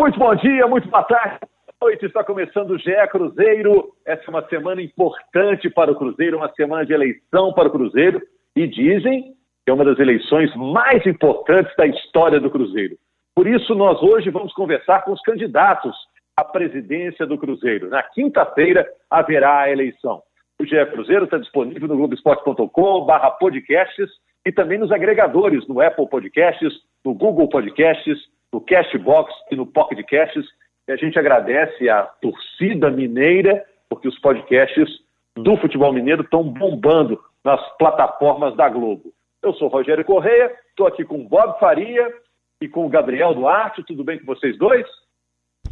Muito 0.00 0.18
bom 0.18 0.34
dia, 0.34 0.66
muito 0.66 0.88
boa 0.88 1.02
tarde. 1.02 1.40
Boa 1.78 1.90
noite, 1.90 2.06
está 2.06 2.24
começando 2.24 2.70
o 2.70 2.78
GE 2.78 2.90
Cruzeiro. 3.10 3.92
Essa 4.06 4.22
é 4.28 4.30
uma 4.30 4.48
semana 4.48 4.80
importante 4.80 5.68
para 5.68 5.92
o 5.92 5.94
Cruzeiro, 5.94 6.38
uma 6.38 6.50
semana 6.54 6.86
de 6.86 6.94
eleição 6.94 7.52
para 7.52 7.68
o 7.68 7.70
Cruzeiro. 7.70 8.18
E 8.56 8.66
dizem 8.66 9.34
que 9.62 9.70
é 9.70 9.72
uma 9.74 9.84
das 9.84 9.98
eleições 9.98 10.50
mais 10.56 11.06
importantes 11.06 11.76
da 11.76 11.86
história 11.86 12.40
do 12.40 12.50
Cruzeiro. 12.50 12.96
Por 13.34 13.46
isso, 13.46 13.74
nós 13.74 14.02
hoje 14.02 14.30
vamos 14.30 14.54
conversar 14.54 15.04
com 15.04 15.12
os 15.12 15.20
candidatos 15.20 15.94
à 16.34 16.44
presidência 16.44 17.26
do 17.26 17.36
Cruzeiro. 17.36 17.90
Na 17.90 18.02
quinta-feira 18.02 18.88
haverá 19.10 19.64
a 19.64 19.70
eleição. 19.70 20.22
O 20.58 20.64
GE 20.64 20.82
Cruzeiro 20.86 21.24
está 21.24 21.36
disponível 21.36 21.86
no 21.86 21.98
globesport.com 21.98 23.04
barra 23.04 23.32
podcasts 23.32 24.08
e 24.46 24.50
também 24.50 24.78
nos 24.78 24.90
agregadores, 24.90 25.68
no 25.68 25.78
Apple 25.78 26.08
Podcasts, 26.08 26.72
no 27.04 27.12
Google 27.12 27.50
Podcasts, 27.50 28.18
no 28.52 28.60
Castbox 28.60 29.32
e 29.50 29.56
no 29.56 29.66
Pocket 29.66 30.04
Casts. 30.06 30.46
E 30.88 30.92
a 30.92 30.96
gente 30.96 31.18
agradece 31.18 31.88
a 31.88 32.02
torcida 32.02 32.90
mineira, 32.90 33.64
porque 33.88 34.08
os 34.08 34.18
podcasts 34.18 34.88
do 35.36 35.56
futebol 35.56 35.92
mineiro 35.92 36.22
estão 36.22 36.42
bombando 36.42 37.20
nas 37.44 37.60
plataformas 37.78 38.56
da 38.56 38.68
Globo. 38.68 39.12
Eu 39.42 39.54
sou 39.54 39.68
Rogério 39.68 40.04
Correia, 40.04 40.52
estou 40.68 40.86
aqui 40.86 41.04
com 41.04 41.20
o 41.20 41.28
Bob 41.28 41.58
Faria 41.58 42.12
e 42.60 42.68
com 42.68 42.84
o 42.84 42.88
Gabriel 42.88 43.34
Duarte. 43.34 43.84
Tudo 43.84 44.04
bem 44.04 44.18
com 44.18 44.26
vocês 44.26 44.58
dois? 44.58 44.86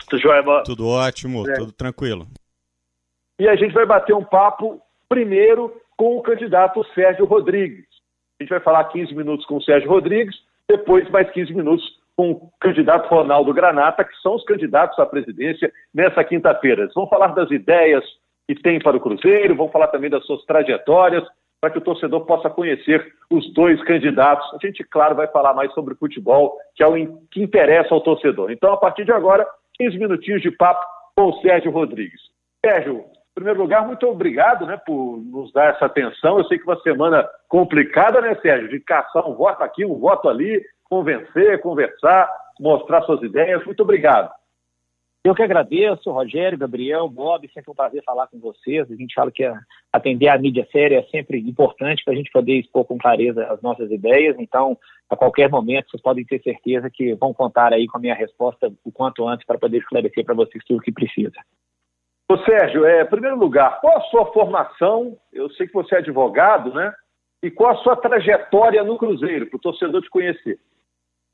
Tudo 0.09 0.23
jóia, 0.23 0.43
Bob? 0.43 0.65
Tudo 0.65 0.89
ótimo, 0.89 1.49
é. 1.49 1.55
tudo 1.55 1.73
tranquilo. 1.73 2.27
E 3.39 3.49
a 3.49 3.57
gente 3.57 3.75
vai 3.75 3.85
bater 3.85 4.15
um 4.15 4.25
papo 4.25 4.81
primeiro 5.09 5.81
com 5.97 6.17
o 6.17 6.23
candidato 6.23 6.85
Sérgio 6.95 7.25
Rodrigues. 7.25 7.87
A 8.39 8.43
gente 8.43 8.51
vai 8.51 8.61
falar 8.61 8.85
15 8.85 9.15
minutos 9.15 9.45
com 9.47 9.57
o 9.57 9.63
Sérgio 9.63 9.89
Rodrigues, 9.89 10.37
depois 10.69 11.09
mais 11.11 11.31
15 11.31 11.53
minutos 11.53 11.98
com 12.19 12.33
o 12.33 12.51
candidato 12.61 13.09
Ronaldo 13.09 13.55
Granata, 13.55 14.03
que 14.03 14.17
são 14.21 14.35
os 14.35 14.43
candidatos 14.43 14.99
à 14.99 15.07
presidência 15.07 15.73
nessa 15.95 16.25
quinta-feira. 16.25 16.83
Eles 16.83 16.95
vão 16.95 17.07
falar 17.07 17.29
das 17.29 17.49
ideias 17.53 18.05
que 18.49 18.61
tem 18.61 18.81
para 18.81 18.97
o 18.97 19.01
Cruzeiro, 19.01 19.55
vão 19.55 19.69
falar 19.69 19.87
também 19.87 20.11
das 20.11 20.27
suas 20.27 20.45
trajetórias, 20.45 21.23
para 21.61 21.71
que 21.71 21.79
o 21.79 21.81
torcedor 21.81 22.27
possa 22.27 22.51
conhecer 22.51 23.07
os 23.31 23.53
dois 23.55 23.81
candidatos. 23.85 24.53
A 24.53 24.67
gente, 24.67 24.83
claro, 24.83 25.15
vai 25.15 25.29
falar 25.29 25.55
mais 25.55 25.73
sobre 25.75 25.95
futebol, 25.95 26.57
que 26.75 26.83
é 26.83 26.89
o 26.89 26.95
que 27.31 27.41
interessa 27.41 27.95
ao 27.95 28.01
torcedor. 28.01 28.51
Então, 28.51 28.73
a 28.73 28.77
partir 28.77 29.05
de 29.05 29.13
agora, 29.13 29.47
15 29.75 29.97
minutinhos 29.97 30.43
de 30.43 30.51
papo 30.51 30.85
com 31.15 31.27
o 31.27 31.41
Sérgio 31.41 31.71
Rodrigues. 31.71 32.21
Sérgio, 32.67 32.97
em 32.97 33.35
primeiro 33.37 33.61
lugar, 33.61 33.87
muito 33.87 34.09
obrigado 34.09 34.67
né, 34.67 34.77
por 34.85 35.19
nos 35.19 35.53
dar 35.53 35.73
essa 35.73 35.87
atenção. 35.87 36.39
Eu 36.39 36.45
sei 36.47 36.59
que 36.59 36.65
uma 36.65 36.81
semana 36.81 37.29
complicada, 37.49 38.21
né, 38.21 38.35
Sérgio? 38.43 38.69
De 38.69 38.81
caçar 38.81 39.25
um 39.25 39.35
voto 39.35 39.63
aqui, 39.63 39.85
um 39.85 40.01
voto 40.01 40.29
ali, 40.29 40.61
convencer, 40.89 41.61
conversar, 41.61 42.31
mostrar 42.59 43.03
suas 43.03 43.23
ideias. 43.23 43.65
Muito 43.65 43.83
obrigado. 43.83 44.33
Eu 45.25 45.35
que 45.35 45.43
agradeço, 45.43 46.11
Rogério, 46.11 46.57
Gabriel, 46.57 47.09
Bob, 47.09 47.47
sempre 47.53 47.71
um 47.71 47.75
prazer 47.75 48.03
falar 48.05 48.29
com 48.29 48.39
vocês. 48.39 48.91
A 48.91 48.95
gente 48.95 49.15
fala 49.15 49.31
que 49.31 49.45
atender 49.93 50.29
a 50.29 50.39
mídia 50.39 50.67
séria 50.71 51.01
é 51.01 51.03
sempre 51.11 51.39
importante 51.39 52.03
para 52.05 52.15
a 52.15 52.17
gente 52.17 52.31
poder 52.31 52.55
expor 52.55 52.85
com 52.85 52.97
clareza 52.97 53.45
as 53.47 53.61
nossas 53.61 53.91
ideias. 53.91 54.37
Então, 54.39 54.79
a 55.11 55.17
qualquer 55.17 55.51
momento, 55.51 55.91
vocês 55.91 56.03
podem 56.03 56.25
ter 56.25 56.41
certeza 56.41 56.89
que 56.89 57.15
vão 57.15 57.35
contar 57.35 57.73
aí 57.73 57.87
com 57.87 57.99
a 57.99 58.01
minha 58.01 58.15
resposta 58.15 58.73
o 58.85 58.93
quanto 58.93 59.27
antes 59.27 59.45
para 59.45 59.59
poder 59.59 59.79
esclarecer 59.79 60.25
para 60.25 60.35
vocês 60.35 60.65
tudo 60.65 60.79
o 60.79 60.83
que 60.83 60.93
precisa. 60.93 61.37
Ô 62.31 62.39
Sérgio, 62.39 62.85
é, 62.85 63.03
em 63.03 63.07
primeiro 63.07 63.37
lugar, 63.37 63.81
qual 63.81 63.99
a 63.99 64.03
sua 64.03 64.27
formação? 64.33 65.17
Eu 65.33 65.51
sei 65.51 65.67
que 65.67 65.73
você 65.73 65.97
é 65.97 65.99
advogado, 65.99 66.73
né? 66.73 66.93
E 67.43 67.51
qual 67.51 67.73
a 67.73 67.77
sua 67.83 67.97
trajetória 67.97 68.85
no 68.85 68.99
Cruzeiro, 68.99 69.47
para 69.47 69.57
o 69.57 69.61
torcedor 69.61 70.01
te 70.03 70.11
conhecer? 70.11 70.59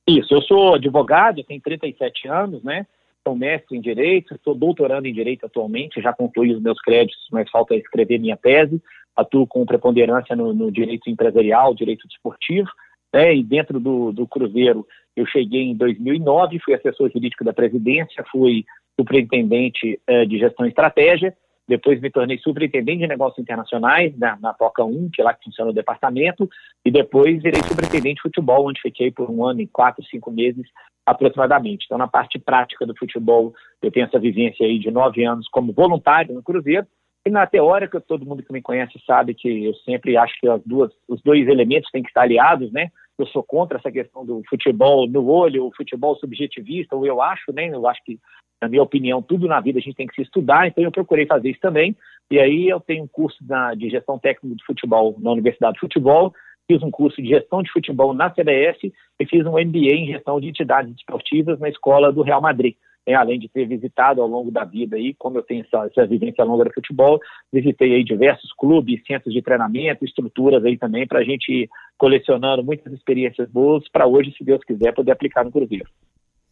Isso, 0.06 0.34
eu 0.34 0.42
sou 0.42 0.74
advogado, 0.74 1.42
tenho 1.44 1.60
37 1.60 2.28
anos, 2.28 2.62
né? 2.62 2.86
Sou 3.26 3.34
mestre 3.34 3.76
em 3.76 3.80
Direito, 3.80 4.34
estou 4.34 4.54
doutorando 4.54 5.08
em 5.08 5.14
Direito 5.14 5.46
atualmente, 5.46 6.02
já 6.02 6.12
concluí 6.12 6.52
os 6.52 6.60
meus 6.60 6.78
créditos, 6.80 7.26
mas 7.32 7.50
falta 7.50 7.74
escrever 7.74 8.18
minha 8.18 8.36
tese. 8.36 8.82
Atuo 9.16 9.46
com 9.46 9.64
preponderância 9.64 10.36
no, 10.36 10.52
no 10.52 10.70
Direito 10.70 11.08
Empresarial, 11.08 11.74
Direito 11.74 12.06
Desportivo, 12.06 12.68
né? 13.12 13.34
E 13.34 13.42
dentro 13.42 13.80
do, 13.80 14.12
do 14.12 14.26
Cruzeiro, 14.26 14.86
eu 15.16 15.24
cheguei 15.24 15.62
em 15.62 15.74
2009, 15.74 16.58
fui 16.58 16.74
assessor 16.74 17.10
jurídico 17.10 17.44
da 17.44 17.52
presidência, 17.52 18.24
fui 18.30 18.64
superintendente 18.98 20.00
eh, 20.06 20.26
de 20.26 20.38
gestão 20.38 20.66
e 20.66 20.68
estratégia, 20.68 21.34
depois 21.66 22.00
me 22.00 22.10
tornei 22.10 22.38
superintendente 22.38 23.00
de 23.00 23.06
negócios 23.06 23.38
internacionais 23.38 24.16
na, 24.18 24.36
na 24.36 24.52
Toca 24.52 24.84
1, 24.84 25.10
que 25.12 25.20
é 25.20 25.24
lá 25.24 25.32
que 25.32 25.44
funciona 25.44 25.70
o 25.70 25.74
departamento, 25.74 26.48
e 26.84 26.90
depois 26.90 27.42
virei 27.42 27.62
superintendente 27.62 28.16
de 28.16 28.22
futebol, 28.22 28.68
onde 28.68 28.80
fiquei 28.80 29.10
por 29.10 29.30
um 29.30 29.44
ano 29.44 29.60
e 29.60 29.66
quatro, 29.66 30.04
cinco 30.04 30.30
meses 30.30 30.66
aproximadamente. 31.06 31.84
Então, 31.86 31.98
na 31.98 32.08
parte 32.08 32.38
prática 32.38 32.86
do 32.86 32.96
futebol, 32.96 33.54
eu 33.82 33.90
tenho 33.90 34.06
essa 34.06 34.18
vivência 34.18 34.66
aí 34.66 34.78
de 34.78 34.90
nove 34.90 35.24
anos 35.24 35.48
como 35.48 35.72
voluntário 35.72 36.34
no 36.34 36.42
Cruzeiro, 36.42 36.86
e 37.26 37.30
na 37.30 37.46
teórica, 37.46 38.00
todo 38.00 38.26
mundo 38.26 38.42
que 38.42 38.52
me 38.52 38.60
conhece 38.60 39.00
sabe 39.06 39.32
que 39.32 39.64
eu 39.64 39.74
sempre 39.76 40.14
acho 40.14 40.38
que 40.38 40.46
as 40.46 40.60
duas, 40.64 40.92
os 41.08 41.22
dois 41.22 41.48
elementos 41.48 41.90
têm 41.90 42.02
que 42.02 42.10
estar 42.10 42.22
aliados, 42.22 42.70
né? 42.70 42.90
Eu 43.18 43.26
sou 43.26 43.42
contra 43.42 43.78
essa 43.78 43.92
questão 43.92 44.24
do 44.24 44.42
futebol 44.48 45.08
no 45.08 45.26
olho, 45.28 45.66
o 45.66 45.74
futebol 45.74 46.16
subjetivista, 46.16 46.96
ou 46.96 47.06
eu 47.06 47.22
acho, 47.22 47.52
né? 47.52 47.68
Eu 47.68 47.86
acho 47.86 48.02
que 48.04 48.18
na 48.60 48.68
minha 48.68 48.82
opinião, 48.82 49.20
tudo 49.20 49.46
na 49.46 49.60
vida 49.60 49.78
a 49.78 49.82
gente 49.82 49.96
tem 49.96 50.06
que 50.06 50.14
se 50.14 50.22
estudar, 50.22 50.66
então 50.66 50.82
eu 50.82 50.90
procurei 50.90 51.26
fazer 51.26 51.50
isso 51.50 51.60
também. 51.60 51.94
E 52.30 52.38
aí 52.38 52.68
eu 52.68 52.80
tenho 52.80 53.04
um 53.04 53.08
curso 53.08 53.36
na, 53.46 53.74
de 53.74 53.90
gestão 53.90 54.18
técnica 54.18 54.56
de 54.56 54.64
futebol 54.64 55.14
na 55.20 55.32
Universidade 55.32 55.74
de 55.74 55.80
Futebol, 55.80 56.32
fiz 56.66 56.82
um 56.82 56.90
curso 56.90 57.20
de 57.20 57.28
gestão 57.28 57.62
de 57.62 57.70
futebol 57.70 58.14
na 58.14 58.30
CBS 58.30 58.78
e 59.20 59.26
fiz 59.26 59.44
um 59.44 59.52
MBA 59.52 59.94
em 59.94 60.06
gestão 60.06 60.40
de 60.40 60.48
entidades 60.48 60.94
esportivas 60.94 61.58
na 61.60 61.68
escola 61.68 62.10
do 62.10 62.22
Real 62.22 62.40
Madrid. 62.40 62.74
É, 63.06 63.14
além 63.14 63.38
de 63.38 63.50
ter 63.50 63.66
visitado 63.66 64.22
ao 64.22 64.26
longo 64.26 64.50
da 64.50 64.64
vida 64.64 64.96
aí, 64.96 65.12
como 65.12 65.36
eu 65.36 65.42
tenho 65.42 65.60
essa, 65.60 65.84
essa 65.84 66.06
vivência 66.06 66.42
longa 66.42 66.64
do 66.64 66.72
futebol, 66.72 67.20
visitei 67.52 67.94
aí 67.94 68.02
diversos 68.02 68.50
clubes, 68.54 69.04
centros 69.06 69.34
de 69.34 69.42
treinamento, 69.42 70.06
estruturas 70.06 70.64
aí 70.64 70.78
também 70.78 71.06
para 71.06 71.18
a 71.18 71.22
gente 71.22 71.68
colecionando 71.98 72.62
muitas 72.62 72.92
experiências 72.92 73.48
boas 73.50 73.88
para 73.88 74.06
hoje, 74.06 74.34
se 74.36 74.44
Deus 74.44 74.62
quiser, 74.64 74.92
poder 74.92 75.12
aplicar 75.12 75.44
no 75.44 75.52
Cruzeiro. 75.52 75.86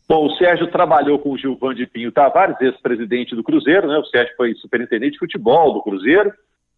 Bom, 0.08 0.26
o 0.26 0.36
Sérgio 0.36 0.66
trabalhou 0.70 1.18
com 1.18 1.30
o 1.30 1.38
Gilvan 1.38 1.74
de 1.74 1.86
Pinho 1.86 2.12
Tavares, 2.12 2.60
ex-presidente 2.60 3.34
do 3.34 3.42
Cruzeiro, 3.42 3.88
né? 3.88 3.98
O 3.98 4.04
Sérgio 4.04 4.34
foi 4.36 4.54
superintendente 4.54 5.12
de 5.12 5.18
futebol 5.18 5.72
do 5.72 5.82
Cruzeiro 5.82 6.32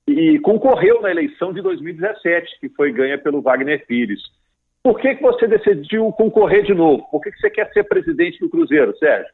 e 0.06 0.38
concorreu 0.40 1.00
na 1.00 1.10
eleição 1.10 1.52
de 1.52 1.62
2017, 1.62 2.60
que 2.60 2.68
foi 2.68 2.92
ganha 2.92 3.18
pelo 3.18 3.40
Wagner 3.40 3.86
Pires. 3.86 4.20
Por 4.82 5.00
que, 5.00 5.14
que 5.14 5.22
você 5.22 5.46
decidiu 5.46 6.12
concorrer 6.12 6.62
de 6.62 6.74
novo? 6.74 7.08
Por 7.10 7.22
que, 7.22 7.32
que 7.32 7.38
você 7.38 7.50
quer 7.50 7.72
ser 7.72 7.84
presidente 7.84 8.38
do 8.38 8.50
Cruzeiro, 8.50 8.96
Sérgio? 8.98 9.32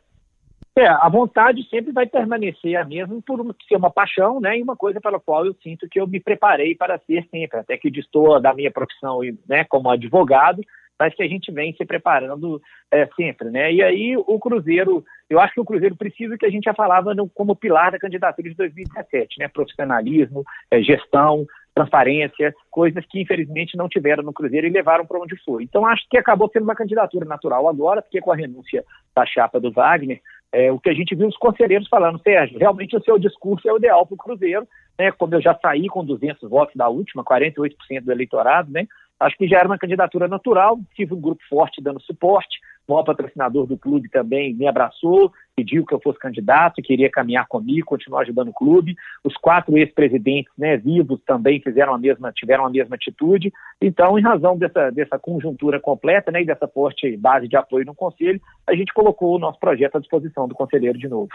É, 0.76 0.86
a 0.86 1.08
vontade 1.08 1.68
sempre 1.68 1.92
vai 1.92 2.06
permanecer 2.06 2.76
a 2.76 2.84
mesma 2.84 3.20
por 3.26 3.44
ser 3.68 3.76
uma 3.76 3.90
paixão, 3.90 4.40
né, 4.40 4.58
e 4.58 4.62
uma 4.62 4.76
coisa 4.76 5.00
pela 5.00 5.18
qual 5.18 5.44
eu 5.44 5.54
sinto 5.54 5.88
que 5.88 6.00
eu 6.00 6.06
me 6.06 6.20
preparei 6.20 6.76
para 6.76 6.98
ser 7.00 7.26
sempre, 7.28 7.58
até 7.58 7.76
que 7.76 7.90
distor 7.90 8.40
da 8.40 8.54
minha 8.54 8.70
profissão, 8.70 9.20
né, 9.48 9.64
como 9.64 9.90
advogado, 9.90 10.62
mas 11.00 11.14
que 11.14 11.22
a 11.22 11.28
gente 11.28 11.50
vem 11.50 11.72
se 11.72 11.84
preparando 11.84 12.60
é, 12.92 13.08
sempre, 13.16 13.50
né? 13.50 13.72
E 13.72 13.82
aí 13.82 14.16
o 14.18 14.38
Cruzeiro, 14.38 15.02
eu 15.30 15.40
acho 15.40 15.54
que 15.54 15.60
o 15.60 15.64
Cruzeiro 15.64 15.96
precisa 15.96 16.36
que 16.36 16.44
a 16.44 16.50
gente 16.50 16.64
já 16.64 16.74
falava 16.74 17.14
no, 17.14 17.26
como 17.26 17.56
pilar 17.56 17.90
da 17.90 17.98
candidatura 17.98 18.50
de 18.50 18.54
2017, 18.54 19.38
né? 19.38 19.48
Profissionalismo, 19.48 20.44
é, 20.70 20.82
gestão, 20.82 21.46
transparência, 21.74 22.54
coisas 22.70 23.02
que 23.06 23.22
infelizmente 23.22 23.78
não 23.78 23.88
tiveram 23.88 24.22
no 24.22 24.32
Cruzeiro 24.34 24.66
e 24.66 24.70
levaram 24.70 25.06
para 25.06 25.18
onde 25.18 25.42
foi. 25.42 25.62
Então 25.62 25.86
acho 25.86 26.06
que 26.10 26.18
acabou 26.18 26.50
sendo 26.52 26.64
uma 26.64 26.74
candidatura 26.74 27.24
natural 27.24 27.66
agora, 27.66 28.02
porque 28.02 28.20
com 28.20 28.32
a 28.32 28.36
renúncia 28.36 28.84
da 29.16 29.24
chapa 29.24 29.58
do 29.58 29.72
Wagner, 29.72 30.20
é, 30.52 30.72
o 30.72 30.78
que 30.78 30.90
a 30.90 30.94
gente 30.94 31.14
viu 31.14 31.28
os 31.28 31.36
conselheiros 31.36 31.88
falando, 31.88 32.20
Sérgio, 32.22 32.58
realmente 32.58 32.96
o 32.96 33.02
seu 33.02 33.18
discurso 33.18 33.68
é 33.68 33.72
o 33.72 33.76
ideal 33.76 34.04
para 34.04 34.14
o 34.14 34.18
Cruzeiro, 34.18 34.66
né? 34.98 35.12
Como 35.12 35.34
eu 35.34 35.40
já 35.40 35.56
saí 35.60 35.86
com 35.88 36.04
200 36.04 36.48
votos 36.48 36.74
da 36.74 36.88
última, 36.88 37.24
48% 37.24 38.02
do 38.02 38.12
eleitorado, 38.12 38.70
né? 38.70 38.86
Acho 39.20 39.36
que 39.36 39.46
já 39.46 39.58
era 39.58 39.68
uma 39.68 39.78
candidatura 39.78 40.26
natural, 40.26 40.78
tive 40.94 41.14
um 41.14 41.20
grupo 41.20 41.42
forte 41.48 41.82
dando 41.82 42.00
suporte, 42.00 42.58
o 42.90 42.94
maior 42.94 43.04
patrocinador 43.04 43.66
do 43.66 43.78
clube 43.78 44.08
também 44.08 44.54
me 44.54 44.66
abraçou, 44.66 45.32
pediu 45.54 45.86
que 45.86 45.94
eu 45.94 46.00
fosse 46.00 46.18
candidato, 46.18 46.82
queria 46.82 47.10
caminhar 47.10 47.46
comigo, 47.46 47.86
continuar 47.86 48.22
ajudando 48.22 48.48
o 48.48 48.52
clube. 48.52 48.96
Os 49.22 49.34
quatro 49.36 49.76
ex-presidentes 49.78 50.52
né, 50.58 50.76
vivos 50.76 51.20
também 51.24 51.60
fizeram 51.60 51.94
a 51.94 51.98
mesma, 51.98 52.32
tiveram 52.32 52.66
a 52.66 52.70
mesma 52.70 52.96
atitude. 52.96 53.52
Então, 53.80 54.18
em 54.18 54.22
razão 54.22 54.58
dessa, 54.58 54.90
dessa 54.90 55.18
conjuntura 55.18 55.78
completa 55.80 56.30
né, 56.30 56.42
e 56.42 56.46
dessa 56.46 56.66
forte 56.66 57.16
base 57.16 57.46
de 57.46 57.56
apoio 57.56 57.86
no 57.86 57.94
Conselho, 57.94 58.40
a 58.66 58.74
gente 58.74 58.92
colocou 58.92 59.36
o 59.36 59.38
nosso 59.38 59.58
projeto 59.58 59.96
à 59.96 60.00
disposição 60.00 60.48
do 60.48 60.54
conselheiro 60.54 60.98
de 60.98 61.08
novo. 61.08 61.30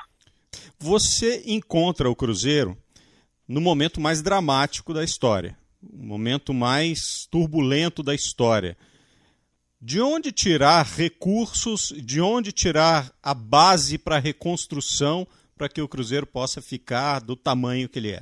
Você 0.80 1.44
encontra 1.48 2.10
o 2.10 2.16
Cruzeiro 2.16 2.76
no 3.48 3.62
momento 3.62 4.02
mais 4.02 4.22
dramático 4.22 4.94
da 4.94 5.04
história 5.04 5.56
o 5.94 6.06
momento 6.06 6.54
mais 6.54 7.28
turbulento 7.30 8.02
da 8.02 8.14
história. 8.14 8.78
De 9.82 10.02
onde 10.02 10.32
tirar 10.32 10.84
recursos, 10.86 11.90
de 11.90 12.22
onde 12.22 12.52
tirar 12.52 13.12
a 13.22 13.34
base 13.34 13.98
para 13.98 14.16
a 14.16 14.20
reconstrução 14.20 15.28
para 15.58 15.70
que 15.70 15.82
o 15.82 15.88
Cruzeiro 15.88 16.26
possa 16.26 16.62
ficar 16.62 17.20
do 17.20 17.36
tamanho 17.36 17.88
que 17.88 18.00
ele 18.00 18.12
é? 18.12 18.22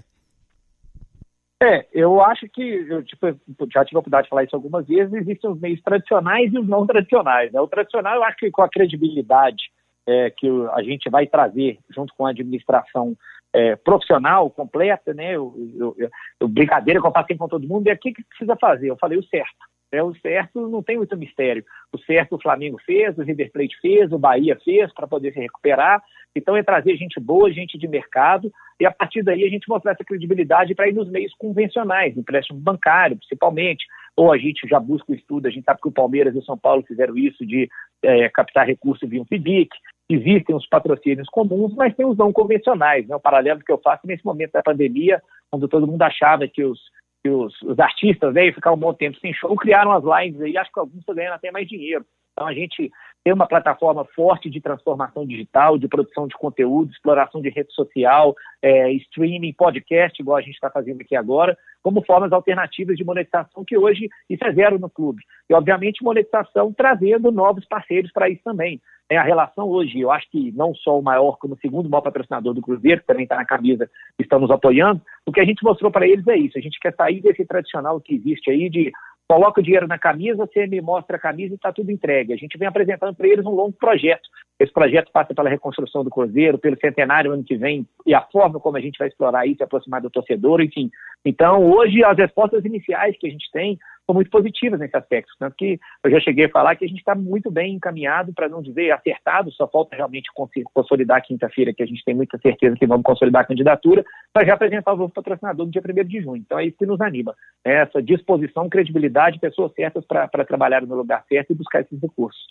É, 1.63 1.87
eu 1.93 2.21
acho 2.21 2.47
que, 2.49 2.61
eu 2.61 3.01
tipo, 3.03 3.25
já 3.73 3.85
tive 3.85 3.95
a 3.95 3.99
oportunidade 3.99 4.25
de 4.25 4.29
falar 4.29 4.43
isso 4.43 4.55
algumas 4.55 4.85
vezes, 4.85 5.13
existem 5.13 5.49
os 5.49 5.59
meios 5.61 5.81
tradicionais 5.81 6.53
e 6.53 6.59
os 6.59 6.67
não 6.67 6.85
tradicionais. 6.85 7.53
Né? 7.53 7.61
O 7.61 7.67
tradicional, 7.67 8.15
eu 8.15 8.23
acho 8.23 8.35
que 8.37 8.51
com 8.51 8.61
a 8.61 8.69
credibilidade 8.69 9.71
é, 10.05 10.29
que 10.29 10.47
a 10.73 10.83
gente 10.83 11.09
vai 11.09 11.25
trazer 11.25 11.79
junto 11.89 12.13
com 12.15 12.25
a 12.25 12.31
administração 12.31 13.15
é, 13.53 13.75
profissional 13.77 14.49
completa, 14.49 15.13
né? 15.13 15.35
Eu, 15.35 15.53
eu, 15.77 15.95
eu, 16.39 16.47
brincadeira 16.47 16.99
que 16.99 17.07
eu 17.07 17.11
passei 17.11 17.37
com 17.37 17.47
todo 17.47 17.67
mundo, 17.67 17.87
e 17.87 17.93
o 17.93 17.97
que, 17.97 18.11
que 18.11 18.23
precisa 18.23 18.57
fazer? 18.57 18.89
Eu 18.89 18.97
falei 18.97 19.17
o 19.17 19.23
certo. 19.23 19.72
É, 19.93 20.01
o 20.01 20.11
certo 20.15 20.67
não 20.67 20.81
tem 20.81 20.97
muito 20.97 21.15
mistério. 21.15 21.63
O 21.93 21.99
certo 21.99 22.35
o 22.35 22.41
Flamengo 22.41 22.79
fez, 22.83 23.15
o 23.15 23.21
River 23.21 23.51
Plate 23.51 23.79
fez, 23.79 24.11
o 24.11 24.17
Bahia 24.17 24.59
fez 24.65 24.91
para 24.91 25.05
poder 25.05 25.31
se 25.31 25.39
recuperar. 25.39 26.01
Então 26.35 26.57
é 26.57 26.63
trazer 26.63 26.97
gente 26.97 27.19
boa, 27.19 27.53
gente 27.53 27.77
de 27.77 27.87
mercado, 27.87 28.51
e 28.79 28.87
a 28.87 28.91
partir 28.91 29.21
daí 29.21 29.43
a 29.43 29.49
gente 29.49 29.69
mostrar 29.69 29.91
essa 29.91 30.03
credibilidade 30.03 30.73
para 30.73 30.89
ir 30.89 30.93
nos 30.93 31.07
meios 31.11 31.31
convencionais, 31.35 32.17
empréstimo 32.17 32.59
bancário, 32.59 33.17
principalmente, 33.17 33.85
ou 34.17 34.33
a 34.33 34.37
gente 34.39 34.67
já 34.67 34.79
busca 34.79 35.11
o 35.11 35.15
estudo, 35.15 35.47
a 35.47 35.51
gente 35.51 35.63
sabe 35.63 35.79
que 35.79 35.87
o 35.87 35.91
Palmeiras 35.91 36.33
e 36.33 36.39
o 36.39 36.43
São 36.43 36.57
Paulo 36.57 36.83
fizeram 36.87 37.15
isso 37.15 37.45
de 37.45 37.69
é, 38.01 38.27
captar 38.29 38.65
recursos 38.65 39.07
via 39.07 39.21
um 39.21 39.25
FIDIC, 39.25 39.69
existem 40.09 40.55
os 40.55 40.67
patrocínios 40.67 41.29
comuns, 41.29 41.75
mas 41.75 41.95
tem 41.95 42.05
os 42.05 42.17
não 42.17 42.33
convencionais, 42.33 43.07
né? 43.07 43.15
o 43.15 43.19
paralelo 43.19 43.59
que 43.59 43.71
eu 43.71 43.77
faço 43.77 44.07
nesse 44.07 44.25
momento 44.25 44.53
da 44.53 44.63
pandemia, 44.63 45.21
quando 45.51 45.67
todo 45.67 45.85
mundo 45.85 46.01
achava 46.01 46.47
que 46.47 46.63
os, 46.63 46.79
que 47.23 47.29
os, 47.29 47.59
os 47.61 47.79
artistas 47.79 48.33
né, 48.33 48.45
iam 48.45 48.53
ficar 48.53 48.73
um 48.73 48.77
bom 48.77 48.93
tempo 48.93 49.17
sem 49.19 49.33
show, 49.33 49.55
criaram 49.55 49.93
as 49.93 50.03
lives 50.03 50.41
aí, 50.41 50.57
acho 50.57 50.71
que 50.71 50.79
alguns 50.79 50.99
estão 50.99 51.15
ganhando 51.15 51.35
até 51.35 51.51
mais 51.51 51.67
dinheiro. 51.67 52.05
Então 52.33 52.47
a 52.47 52.53
gente 52.53 52.91
tem 53.23 53.33
uma 53.33 53.47
plataforma 53.47 54.03
forte 54.13 54.49
de 54.49 54.59
transformação 54.59 55.25
digital, 55.25 55.77
de 55.77 55.87
produção 55.87 56.27
de 56.27 56.35
conteúdo, 56.35 56.91
exploração 56.91 57.41
de 57.41 57.49
rede 57.49 57.73
social, 57.73 58.35
é, 58.61 58.91
streaming, 58.93 59.53
podcast, 59.53 60.21
igual 60.21 60.37
a 60.37 60.41
gente 60.41 60.55
está 60.55 60.69
fazendo 60.69 60.99
aqui 61.01 61.15
agora, 61.15 61.57
como 61.81 62.03
formas 62.03 62.33
alternativas 62.33 62.97
de 62.97 63.03
monetização 63.03 63.63
que 63.63 63.77
hoje 63.77 64.09
isso 64.29 64.43
é 64.45 64.53
zero 64.53 64.77
no 64.77 64.89
clube. 64.89 65.23
E, 65.49 65.53
obviamente, 65.53 66.03
monetização 66.03 66.73
trazendo 66.73 67.31
novos 67.31 67.65
parceiros 67.65 68.11
para 68.11 68.29
isso 68.29 68.41
também. 68.43 68.81
É, 69.09 69.17
a 69.17 69.23
relação 69.23 69.67
hoje, 69.67 69.99
eu 69.99 70.11
acho 70.11 70.29
que 70.29 70.51
não 70.53 70.73
só 70.73 70.97
o 70.97 71.03
maior, 71.03 71.37
como 71.37 71.53
o 71.53 71.59
segundo 71.59 71.89
maior 71.89 72.01
patrocinador 72.01 72.53
do 72.53 72.61
Cruzeiro, 72.61 73.01
que 73.01 73.07
também 73.07 73.23
está 73.23 73.35
na 73.35 73.45
camisa, 73.45 73.89
estamos 74.17 74.49
apoiando, 74.49 75.01
o 75.25 75.31
que 75.31 75.39
a 75.39 75.45
gente 75.45 75.63
mostrou 75.63 75.91
para 75.91 76.07
eles 76.07 76.25
é 76.27 76.37
isso. 76.37 76.57
A 76.57 76.61
gente 76.61 76.79
quer 76.79 76.93
sair 76.95 77.21
desse 77.21 77.45
tradicional 77.45 77.99
que 78.01 78.15
existe 78.15 78.49
aí 78.49 78.69
de 78.69 78.91
coloca 79.33 79.59
o 79.59 79.63
dinheiro 79.63 79.87
na 79.87 79.97
camisa, 79.97 80.45
você 80.45 80.67
me 80.67 80.79
mostra 80.79 81.17
a 81.17 81.19
camisa 81.19 81.53
e 81.53 81.55
está 81.55 81.73
tudo 81.73 81.91
entregue. 81.91 82.33
A 82.33 82.37
gente 82.37 82.55
vem 82.55 82.67
apresentando 82.67 83.15
para 83.15 83.27
eles 83.27 83.43
um 83.43 83.49
longo 83.49 83.73
projeto. 83.73 84.29
Esse 84.59 84.71
projeto 84.71 85.11
passa 85.11 85.33
pela 85.33 85.49
reconstrução 85.49 86.03
do 86.03 86.11
Cruzeiro, 86.11 86.59
pelo 86.59 86.77
centenário 86.79 87.31
ano 87.31 87.43
que 87.43 87.57
vem, 87.57 87.83
e 88.05 88.13
a 88.13 88.21
forma 88.21 88.59
como 88.59 88.77
a 88.77 88.79
gente 88.79 88.99
vai 88.99 89.07
explorar 89.07 89.47
isso, 89.47 89.63
aproximar 89.63 90.01
do 90.01 90.11
torcedor, 90.11 90.61
enfim. 90.61 90.91
Então, 91.25 91.65
hoje, 91.71 92.03
as 92.03 92.15
respostas 92.15 92.63
iniciais 92.63 93.17
que 93.17 93.25
a 93.25 93.31
gente 93.31 93.49
tem 93.51 93.79
são 94.05 94.13
muito 94.13 94.29
positivas 94.29 94.79
nesse 94.79 94.95
aspecto. 94.95 95.33
Tanto 95.39 95.55
que 95.55 95.79
eu 96.03 96.11
já 96.11 96.19
cheguei 96.19 96.45
a 96.45 96.49
falar 96.49 96.75
que 96.75 96.85
a 96.85 96.87
gente 96.87 96.99
está 96.99 97.15
muito 97.15 97.49
bem 97.49 97.75
encaminhado, 97.75 98.33
para 98.33 98.49
não 98.49 98.61
dizer 98.61 98.91
acertado, 98.91 99.51
só 99.51 99.67
falta 99.67 99.95
realmente 99.95 100.29
consolidar 100.73 101.23
quinta-feira, 101.23 101.73
que 101.73 101.83
a 101.83 101.85
gente 101.85 102.03
tem 102.03 102.13
muita 102.13 102.37
certeza 102.37 102.75
que 102.75 102.85
vamos 102.85 103.03
consolidar 103.03 103.43
a 103.43 103.47
candidatura, 103.47 104.03
para 104.31 104.45
já 104.45 104.53
apresentar 104.53 104.93
o 104.93 104.97
novo 104.97 105.13
patrocinador 105.13 105.65
no 105.65 105.71
dia 105.71 105.81
1 105.81 106.07
de 106.07 106.21
junho. 106.21 106.41
Então 106.45 106.59
é 106.59 106.65
isso 106.65 106.77
que 106.77 106.85
nos 106.85 106.99
anima. 107.01 107.33
É 107.63 107.81
essa 107.81 108.01
disposição, 108.01 108.69
credibilidade, 108.69 109.39
pessoas 109.39 109.73
certas 109.73 110.05
para 110.05 110.45
trabalhar 110.45 110.81
no 110.81 110.95
lugar 110.95 111.23
certo 111.27 111.51
e 111.51 111.55
buscar 111.55 111.81
esses 111.81 111.99
recursos. 112.01 112.45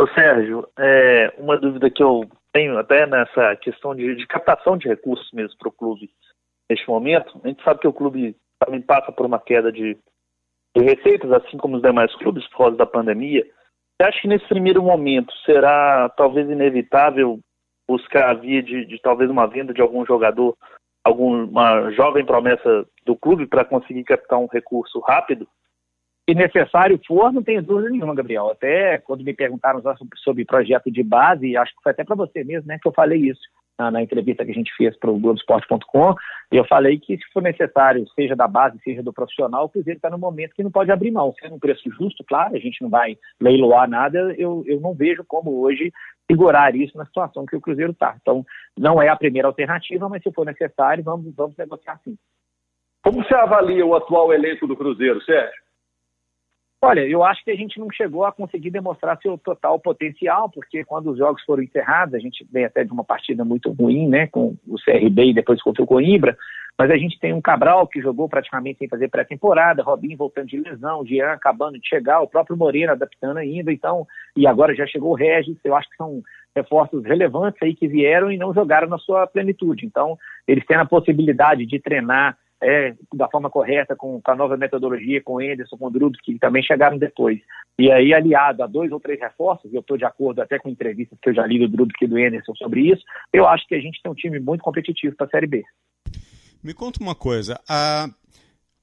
Ô 0.00 0.08
Sérgio, 0.08 0.66
é, 0.76 1.32
uma 1.38 1.56
dúvida 1.56 1.88
que 1.88 2.02
eu 2.02 2.28
tenho 2.52 2.76
até 2.78 3.06
nessa 3.06 3.54
questão 3.56 3.94
de, 3.94 4.16
de 4.16 4.26
captação 4.26 4.76
de 4.76 4.88
recursos 4.88 5.30
mesmo 5.32 5.56
para 5.56 5.68
o 5.68 5.72
clube 5.72 6.10
neste 6.68 6.88
momento, 6.88 7.40
a 7.44 7.48
gente 7.48 7.62
sabe 7.62 7.80
que 7.80 7.88
o 7.88 7.92
clube 7.92 8.36
também 8.58 8.80
passa 8.80 9.12
por 9.12 9.26
uma 9.26 9.38
queda 9.38 9.70
de 9.70 9.96
de 10.74 10.82
receitas, 10.82 11.30
assim 11.32 11.56
como 11.56 11.76
os 11.76 11.82
demais 11.82 12.14
clubes, 12.16 12.46
por 12.48 12.58
causa 12.58 12.76
da 12.76 12.86
pandemia. 12.86 13.44
Você 13.44 14.08
acha 14.08 14.20
que 14.20 14.28
nesse 14.28 14.46
primeiro 14.48 14.82
momento 14.82 15.32
será 15.44 16.08
talvez 16.16 16.48
inevitável 16.50 17.38
buscar 17.88 18.30
a 18.30 18.34
via 18.34 18.62
de, 18.62 18.84
de 18.86 19.00
talvez 19.00 19.30
uma 19.30 19.46
venda 19.46 19.72
de 19.72 19.80
algum 19.80 20.04
jogador, 20.04 20.56
alguma 21.04 21.90
jovem 21.92 22.24
promessa 22.24 22.84
do 23.04 23.14
clube 23.14 23.46
para 23.46 23.64
conseguir 23.64 24.04
captar 24.04 24.38
um 24.38 24.48
recurso 24.50 24.98
rápido? 25.00 25.46
Se 26.28 26.34
necessário 26.34 26.98
for, 27.06 27.32
não 27.32 27.42
tenho 27.42 27.62
dúvida 27.62 27.90
nenhuma, 27.90 28.14
Gabriel. 28.14 28.50
Até 28.50 28.98
quando 28.98 29.22
me 29.22 29.34
perguntaram 29.34 29.82
sobre 30.16 30.44
projeto 30.44 30.90
de 30.90 31.02
base, 31.02 31.56
acho 31.56 31.72
que 31.76 31.82
foi 31.82 31.92
até 31.92 32.02
para 32.02 32.16
você 32.16 32.42
mesmo, 32.42 32.66
né, 32.66 32.78
que 32.80 32.88
eu 32.88 32.92
falei 32.92 33.20
isso 33.20 33.42
na, 33.78 33.90
na 33.90 34.02
entrevista 34.02 34.44
que 34.44 34.50
a 34.50 34.54
gente 34.54 34.74
fez 34.76 34.96
para 34.96 35.10
o 35.10 35.18
Globoesporte.com, 35.18 36.14
eu 36.50 36.64
falei 36.66 36.98
que 36.98 37.16
se 37.16 37.32
for 37.32 37.42
necessário, 37.42 38.06
seja 38.14 38.36
da 38.36 38.46
base, 38.46 38.78
seja 38.82 39.02
do 39.02 39.12
profissional, 39.12 39.64
o 39.64 39.68
Cruzeiro 39.68 39.98
está 39.98 40.10
no 40.10 40.18
momento 40.18 40.54
que 40.54 40.62
não 40.62 40.70
pode 40.70 40.90
abrir 40.90 41.10
mão. 41.10 41.34
Sendo 41.40 41.56
um 41.56 41.58
preço 41.58 41.90
justo, 41.90 42.24
claro, 42.24 42.54
a 42.54 42.58
gente 42.58 42.80
não 42.82 42.88
vai 42.88 43.16
leiloar 43.40 43.88
nada, 43.88 44.34
eu, 44.38 44.62
eu 44.66 44.80
não 44.80 44.94
vejo 44.94 45.24
como 45.26 45.60
hoje 45.60 45.92
segurar 46.30 46.74
isso 46.74 46.96
na 46.96 47.04
situação 47.04 47.44
que 47.44 47.56
o 47.56 47.60
Cruzeiro 47.60 47.92
está. 47.92 48.16
Então, 48.20 48.44
não 48.78 49.00
é 49.02 49.08
a 49.08 49.16
primeira 49.16 49.48
alternativa, 49.48 50.08
mas 50.08 50.22
se 50.22 50.32
for 50.32 50.46
necessário, 50.46 51.04
vamos, 51.04 51.34
vamos 51.34 51.56
negociar 51.56 52.00
sim. 52.04 52.16
Como 53.02 53.22
você 53.22 53.34
avalia 53.34 53.84
o 53.84 53.94
atual 53.94 54.32
elenco 54.32 54.66
do 54.66 54.76
Cruzeiro, 54.76 55.22
Sérgio? 55.22 55.63
Olha, 56.84 57.00
eu 57.00 57.24
acho 57.24 57.42
que 57.42 57.50
a 57.50 57.56
gente 57.56 57.80
não 57.80 57.90
chegou 57.90 58.26
a 58.26 58.32
conseguir 58.32 58.68
demonstrar 58.68 59.18
seu 59.22 59.38
total 59.38 59.80
potencial, 59.80 60.50
porque 60.50 60.84
quando 60.84 61.10
os 61.10 61.16
jogos 61.16 61.42
foram 61.44 61.62
encerrados, 61.62 62.14
a 62.14 62.18
gente 62.18 62.46
vem 62.52 62.66
até 62.66 62.84
de 62.84 62.92
uma 62.92 63.02
partida 63.02 63.42
muito 63.42 63.72
ruim, 63.72 64.06
né, 64.06 64.26
com 64.26 64.54
o 64.68 64.76
CRB 64.84 65.30
e 65.30 65.34
depois 65.34 65.62
contra 65.62 65.82
o 65.82 65.86
Coimbra, 65.86 66.36
mas 66.78 66.90
a 66.90 66.96
gente 66.98 67.18
tem 67.18 67.32
um 67.32 67.40
Cabral 67.40 67.86
que 67.86 68.02
jogou 68.02 68.28
praticamente 68.28 68.80
sem 68.80 68.88
fazer 68.88 69.08
pré-temporada, 69.08 69.82
Robinho 69.82 70.18
voltando 70.18 70.48
de 70.48 70.58
lesão, 70.58 71.06
Jean 71.06 71.32
acabando 71.32 71.78
de 71.80 71.88
chegar, 71.88 72.20
o 72.20 72.28
próprio 72.28 72.56
Moreira 72.56 72.92
adaptando 72.92 73.38
ainda, 73.38 73.72
então, 73.72 74.06
e 74.36 74.46
agora 74.46 74.74
já 74.74 74.86
chegou 74.86 75.12
o 75.12 75.16
Regis, 75.16 75.56
eu 75.64 75.74
acho 75.74 75.88
que 75.88 75.96
são 75.96 76.22
reforços 76.54 77.02
relevantes 77.04 77.62
aí 77.62 77.74
que 77.74 77.88
vieram 77.88 78.30
e 78.30 78.36
não 78.36 78.52
jogaram 78.52 78.88
na 78.88 78.98
sua 78.98 79.26
plenitude. 79.26 79.86
Então, 79.86 80.18
eles 80.46 80.66
têm 80.66 80.76
a 80.76 80.84
possibilidade 80.84 81.64
de 81.64 81.80
treinar 81.80 82.36
é, 82.64 82.94
da 83.14 83.28
forma 83.28 83.50
correta, 83.50 83.94
com, 83.94 84.20
com, 84.20 84.30
a 84.30 84.34
nova 84.34 84.56
metodologia, 84.56 85.22
com 85.22 85.34
o 85.34 85.38
Anderson, 85.38 85.76
com 85.76 85.86
o 85.86 85.90
Drubs, 85.90 86.20
que 86.22 86.38
também 86.38 86.62
chegaram 86.62 86.96
depois. 86.96 87.38
E 87.78 87.92
aí, 87.92 88.14
aliado 88.14 88.62
a 88.62 88.66
dois 88.66 88.90
ou 88.90 88.98
três 88.98 89.20
reforços, 89.20 89.72
eu 89.74 89.80
estou 89.80 89.98
de 89.98 90.04
acordo 90.04 90.40
até 90.40 90.58
com 90.58 90.70
entrevistas 90.70 91.18
que 91.20 91.28
eu 91.28 91.34
já 91.34 91.46
li 91.46 91.58
do 91.58 91.68
Drubs 91.68 91.94
e 92.00 92.06
do 92.06 92.16
Anderson 92.16 92.54
sobre 92.54 92.80
isso, 92.90 93.04
eu 93.32 93.46
acho 93.46 93.66
que 93.68 93.74
a 93.74 93.80
gente 93.80 94.00
tem 94.02 94.10
um 94.10 94.14
time 94.14 94.40
muito 94.40 94.62
competitivo 94.62 95.14
para 95.14 95.26
a 95.26 95.30
Série 95.30 95.46
B. 95.46 95.62
Me 96.62 96.72
conta 96.72 97.02
uma 97.02 97.14
coisa, 97.14 97.60
a, 97.68 98.08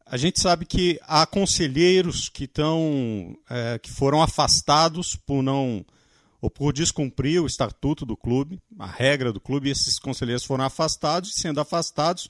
a 0.06 0.18
gente 0.18 0.39
sabe 0.39 0.66
que 0.66 1.00
há 1.07 1.25
conselheiros 1.25 2.30
que 2.30 2.44
estão, 2.44 3.36
é, 3.50 3.80
que 3.80 3.89
foram 3.89 4.22
afastados 4.22 5.16
por 5.16 5.42
não 5.42 5.84
ou 6.39 6.50
por 6.50 6.74
descumprir 6.74 7.42
o 7.42 7.45
estatuto 7.45 8.06
do 8.06 8.18
clube, 8.18 8.60
a 8.80 8.88
regra 8.88 9.31
do 9.31 9.39
clube, 9.39 9.69
esses 9.69 10.00
conselheiros 10.00 10.44
foram 10.44 10.65
afastados, 10.65 11.29
e 11.29 11.39
sendo 11.39 11.62
afastados, 11.62 12.27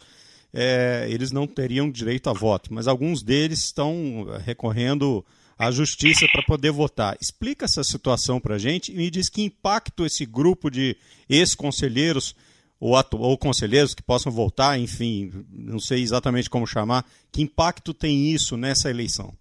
é, 0.53 1.07
eles 1.09 1.31
não 1.31 1.47
teriam 1.47 1.89
direito 1.89 2.29
a 2.29 2.33
voto, 2.33 2.73
mas 2.73 2.87
alguns 2.87 3.23
deles 3.23 3.63
estão 3.63 4.27
recorrendo 4.43 5.25
à 5.57 5.71
justiça 5.71 6.25
para 6.31 6.43
poder 6.43 6.71
votar. 6.71 7.15
Explica 7.21 7.65
essa 7.65 7.83
situação 7.83 8.39
para 8.39 8.55
a 8.55 8.59
gente 8.59 8.91
e 8.91 8.95
me 8.95 9.09
diz 9.09 9.29
que 9.29 9.43
impacto 9.43 10.05
esse 10.05 10.25
grupo 10.25 10.69
de 10.69 10.97
ex-conselheiros 11.29 12.35
ou, 12.79 12.95
ou 13.19 13.37
conselheiros 13.37 13.93
que 13.93 14.01
possam 14.01 14.31
votar, 14.31 14.79
enfim, 14.79 15.31
não 15.51 15.77
sei 15.79 16.01
exatamente 16.01 16.49
como 16.49 16.65
chamar, 16.65 17.05
que 17.31 17.43
impacto 17.43 17.93
tem 17.93 18.31
isso 18.31 18.57
nessa 18.57 18.89
eleição? 18.89 19.31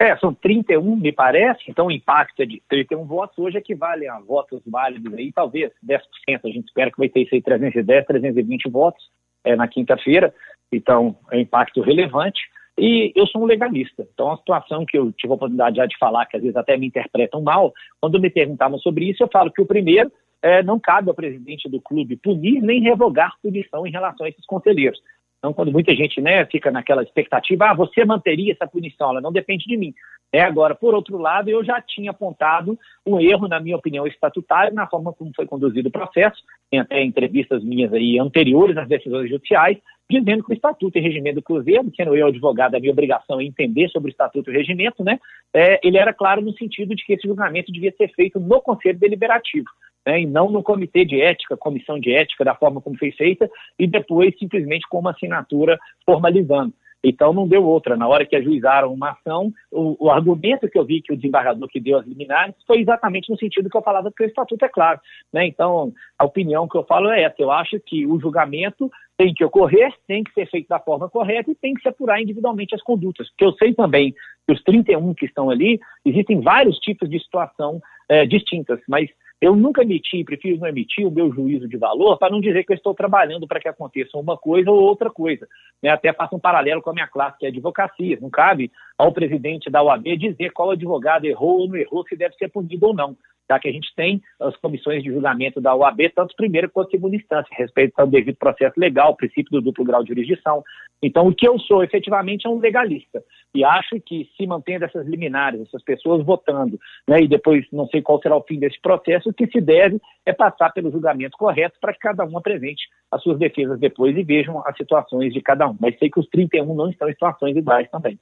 É, 0.00 0.16
são 0.16 0.32
31, 0.32 0.96
me 0.96 1.12
parece, 1.12 1.64
então 1.68 1.88
o 1.88 1.90
impacto 1.90 2.40
é 2.40 2.46
de 2.46 2.62
31 2.70 3.04
votos, 3.04 3.38
hoje 3.38 3.58
equivale 3.58 4.08
a 4.08 4.18
votos 4.18 4.62
válidos 4.66 5.12
aí, 5.12 5.30
talvez 5.30 5.70
10%, 5.86 6.00
a 6.42 6.48
gente 6.48 6.68
espera 6.68 6.90
que 6.90 6.96
vai 6.96 7.10
ter 7.10 7.20
isso 7.20 7.34
aí 7.34 7.42
310, 7.42 8.06
320 8.06 8.70
votos, 8.70 9.04
é, 9.44 9.56
na 9.56 9.68
quinta-feira, 9.68 10.34
então 10.72 11.16
é 11.30 11.40
impacto 11.40 11.80
relevante. 11.80 12.40
E 12.78 13.12
eu 13.14 13.26
sou 13.26 13.42
um 13.42 13.46
legalista, 13.46 14.06
então 14.14 14.32
a 14.32 14.36
situação 14.38 14.86
que 14.86 14.96
eu 14.96 15.12
tive 15.12 15.32
a 15.32 15.36
oportunidade 15.36 15.76
já 15.76 15.86
de 15.86 15.98
falar, 15.98 16.24
que 16.26 16.36
às 16.36 16.42
vezes 16.42 16.56
até 16.56 16.76
me 16.78 16.86
interpretam 16.86 17.42
mal, 17.42 17.74
quando 18.00 18.18
me 18.18 18.30
perguntavam 18.30 18.78
sobre 18.78 19.10
isso, 19.10 19.22
eu 19.22 19.28
falo 19.30 19.52
que 19.52 19.60
o 19.60 19.66
primeiro 19.66 20.10
é, 20.42 20.62
não 20.62 20.78
cabe 20.78 21.10
ao 21.10 21.14
presidente 21.14 21.68
do 21.68 21.80
clube 21.80 22.16
punir 22.16 22.62
nem 22.62 22.80
revogar 22.80 23.34
punição 23.42 23.86
em 23.86 23.90
relação 23.90 24.24
a 24.24 24.28
esses 24.28 24.46
conselheiros. 24.46 24.98
Então, 25.40 25.54
quando 25.54 25.72
muita 25.72 25.94
gente 25.96 26.20
né, 26.20 26.44
fica 26.46 26.70
naquela 26.70 27.02
expectativa, 27.02 27.70
ah, 27.70 27.74
você 27.74 28.04
manteria 28.04 28.52
essa 28.52 28.66
punição, 28.66 29.10
ela 29.10 29.22
não 29.22 29.32
depende 29.32 29.64
de 29.64 29.76
mim. 29.76 29.94
É, 30.30 30.42
agora, 30.42 30.74
por 30.74 30.94
outro 30.94 31.16
lado, 31.16 31.48
eu 31.48 31.64
já 31.64 31.80
tinha 31.80 32.10
apontado 32.10 32.78
um 33.04 33.18
erro, 33.18 33.48
na 33.48 33.58
minha 33.58 33.76
opinião, 33.76 34.06
estatutário, 34.06 34.74
na 34.74 34.86
forma 34.86 35.12
como 35.12 35.32
foi 35.34 35.46
conduzido 35.46 35.88
o 35.88 35.92
processo, 35.92 36.40
tem 36.70 36.78
até 36.78 37.02
entrevistas 37.02 37.64
minhas 37.64 37.92
aí 37.92 38.18
anteriores 38.18 38.76
às 38.76 38.86
decisões 38.86 39.28
judiciais, 39.30 39.78
dizendo 40.10 40.44
que 40.44 40.52
o 40.52 40.54
Estatuto 40.54 40.98
e 40.98 41.00
Regimento 41.00 41.36
do 41.36 41.42
Cruzeiro, 41.42 41.90
sendo 41.96 42.14
eu 42.14 42.26
advogado, 42.26 42.74
a 42.74 42.80
minha 42.80 42.92
obrigação 42.92 43.40
é 43.40 43.44
entender 43.44 43.88
sobre 43.88 44.10
o 44.10 44.12
Estatuto 44.12 44.50
e 44.50 44.56
Regimento, 44.56 45.02
né, 45.02 45.18
é, 45.54 45.80
ele 45.82 45.96
era 45.96 46.12
claro 46.12 46.42
no 46.42 46.52
sentido 46.52 46.94
de 46.94 47.04
que 47.04 47.14
esse 47.14 47.26
julgamento 47.26 47.72
devia 47.72 47.92
ser 47.96 48.08
feito 48.08 48.38
no 48.38 48.60
Conselho 48.60 48.98
Deliberativo. 48.98 49.68
Né, 50.06 50.22
e 50.22 50.26
não 50.26 50.50
no 50.50 50.62
comitê 50.62 51.04
de 51.04 51.20
ética, 51.20 51.56
comissão 51.56 51.98
de 51.98 52.12
ética, 52.12 52.44
da 52.44 52.54
forma 52.54 52.80
como 52.80 52.96
foi 52.96 53.12
feita, 53.12 53.50
e 53.78 53.86
depois 53.86 54.36
simplesmente 54.38 54.88
com 54.88 54.98
uma 54.98 55.10
assinatura 55.10 55.78
formalizando. 56.06 56.72
Então 57.02 57.32
não 57.32 57.48
deu 57.48 57.64
outra. 57.64 57.96
Na 57.96 58.06
hora 58.06 58.26
que 58.26 58.36
ajuizaram 58.36 58.92
uma 58.92 59.10
ação, 59.10 59.52
o, 59.70 60.06
o, 60.06 60.10
argumento 60.10 60.68
que 60.68 60.78
eu 60.78 60.84
vi 60.84 61.00
que 61.00 61.12
o 61.12 61.16
desembargador 61.16 61.66
que 61.68 61.80
deu 61.80 61.98
as 61.98 62.06
liminares 62.06 62.54
foi 62.66 62.80
exatamente 62.80 63.30
no 63.30 63.38
sentido 63.38 63.70
que 63.70 63.76
eu 63.76 63.82
falava 63.82 64.12
que 64.12 64.22
o 64.22 64.26
estatuto 64.26 64.64
é 64.64 64.68
claro. 64.68 65.00
Né? 65.32 65.46
Então, 65.46 65.92
a 66.18 66.24
opinião 66.24 66.68
que 66.68 66.76
eu 66.76 66.84
falo 66.84 67.10
é 67.10 67.22
essa. 67.22 67.36
Eu 67.38 67.50
acho 67.50 67.80
que 67.80 68.06
o 68.06 68.20
julgamento 68.20 68.90
tem 69.16 69.32
que 69.32 69.44
ocorrer, 69.44 69.92
tem 70.06 70.22
que 70.22 70.32
ser 70.32 70.46
feito 70.48 70.68
da 70.68 70.78
forma 70.78 71.08
correta 71.08 71.50
e 71.50 71.54
tem 71.54 71.74
que 71.74 71.82
se 71.82 71.88
apurar 71.88 72.20
individualmente 72.20 72.74
as 72.74 72.82
condutas. 72.82 73.28
Porque 73.30 73.44
eu 73.44 73.52
sei 73.52 73.74
também 73.74 74.14
que 74.46 74.52
os 74.52 74.62
31 74.62 75.14
que 75.14 75.26
estão 75.26 75.50
ali, 75.50 75.80
existem 76.04 76.40
vários 76.40 76.78
tipos 76.78 77.08
de 77.08 77.18
situação 77.18 77.80
é, 78.08 78.26
distintas, 78.26 78.80
mas 78.88 79.08
eu 79.40 79.56
nunca 79.56 79.82
emiti, 79.82 80.22
prefiro 80.22 80.58
não 80.58 80.68
emitir 80.68 81.06
o 81.06 81.10
meu 81.10 81.32
juízo 81.32 81.66
de 81.66 81.76
valor 81.78 82.18
para 82.18 82.30
não 82.30 82.40
dizer 82.40 82.62
que 82.64 82.72
eu 82.72 82.76
estou 82.76 82.94
trabalhando 82.94 83.48
para 83.48 83.58
que 83.58 83.68
aconteça 83.68 84.18
uma 84.18 84.36
coisa 84.36 84.70
ou 84.70 84.78
outra 84.78 85.10
coisa. 85.10 85.48
Né? 85.82 85.88
Até 85.88 86.12
faço 86.12 86.36
um 86.36 86.40
paralelo 86.40 86.82
com 86.82 86.90
a 86.90 86.92
minha 86.92 87.08
classe, 87.08 87.38
que 87.38 87.46
é 87.46 87.48
advocacia. 87.48 88.18
Não 88.20 88.28
cabe 88.28 88.70
ao 88.98 89.12
presidente 89.12 89.70
da 89.70 89.82
OAB 89.82 90.04
dizer 90.18 90.50
qual 90.52 90.72
advogado 90.72 91.24
errou 91.24 91.60
ou 91.60 91.68
não 91.68 91.76
errou, 91.76 92.04
se 92.06 92.16
deve 92.16 92.34
ser 92.34 92.48
punido 92.48 92.86
ou 92.86 92.94
não 92.94 93.16
já 93.50 93.58
que 93.58 93.68
a 93.68 93.72
gente 93.72 93.92
tem 93.96 94.22
as 94.38 94.56
comissões 94.58 95.02
de 95.02 95.10
julgamento 95.10 95.60
da 95.60 95.74
OAB, 95.74 96.08
tanto 96.14 96.36
primeira 96.36 96.68
quanto 96.68 96.92
segunda 96.92 97.16
instância, 97.16 97.50
respeito 97.56 97.98
ao 97.98 98.06
devido 98.06 98.36
processo 98.36 98.78
legal, 98.78 99.16
princípio 99.16 99.50
do 99.50 99.60
duplo 99.60 99.84
grau 99.84 100.04
de 100.04 100.10
jurisdição. 100.10 100.62
Então, 101.02 101.26
o 101.26 101.34
que 101.34 101.48
eu 101.48 101.58
sou 101.58 101.82
efetivamente 101.82 102.46
é 102.46 102.50
um 102.50 102.60
legalista. 102.60 103.24
E 103.52 103.64
acho 103.64 104.00
que 104.00 104.30
se 104.36 104.46
mantendo 104.46 104.84
essas 104.84 105.04
liminares, 105.04 105.62
essas 105.62 105.82
pessoas 105.82 106.24
votando, 106.24 106.78
né, 107.08 107.22
e 107.22 107.26
depois 107.26 107.66
não 107.72 107.88
sei 107.88 108.00
qual 108.00 108.20
será 108.20 108.36
o 108.36 108.42
fim 108.42 108.60
desse 108.60 108.80
processo, 108.80 109.30
o 109.30 109.34
que 109.34 109.48
se 109.48 109.60
deve 109.60 110.00
é 110.24 110.32
passar 110.32 110.70
pelo 110.72 110.92
julgamento 110.92 111.36
correto 111.36 111.76
para 111.80 111.92
que 111.92 111.98
cada 111.98 112.24
um 112.24 112.38
apresente 112.38 112.84
as 113.10 113.20
suas 113.20 113.38
defesas 113.38 113.80
depois 113.80 114.16
e 114.16 114.22
vejam 114.22 114.62
as 114.64 114.76
situações 114.76 115.32
de 115.32 115.40
cada 115.40 115.66
um. 115.68 115.76
Mas 115.80 115.98
sei 115.98 116.08
que 116.08 116.20
os 116.20 116.28
31 116.28 116.72
não 116.72 116.88
estão 116.88 117.08
em 117.08 117.12
situações 117.12 117.56
iguais 117.56 117.90
também. 117.90 118.16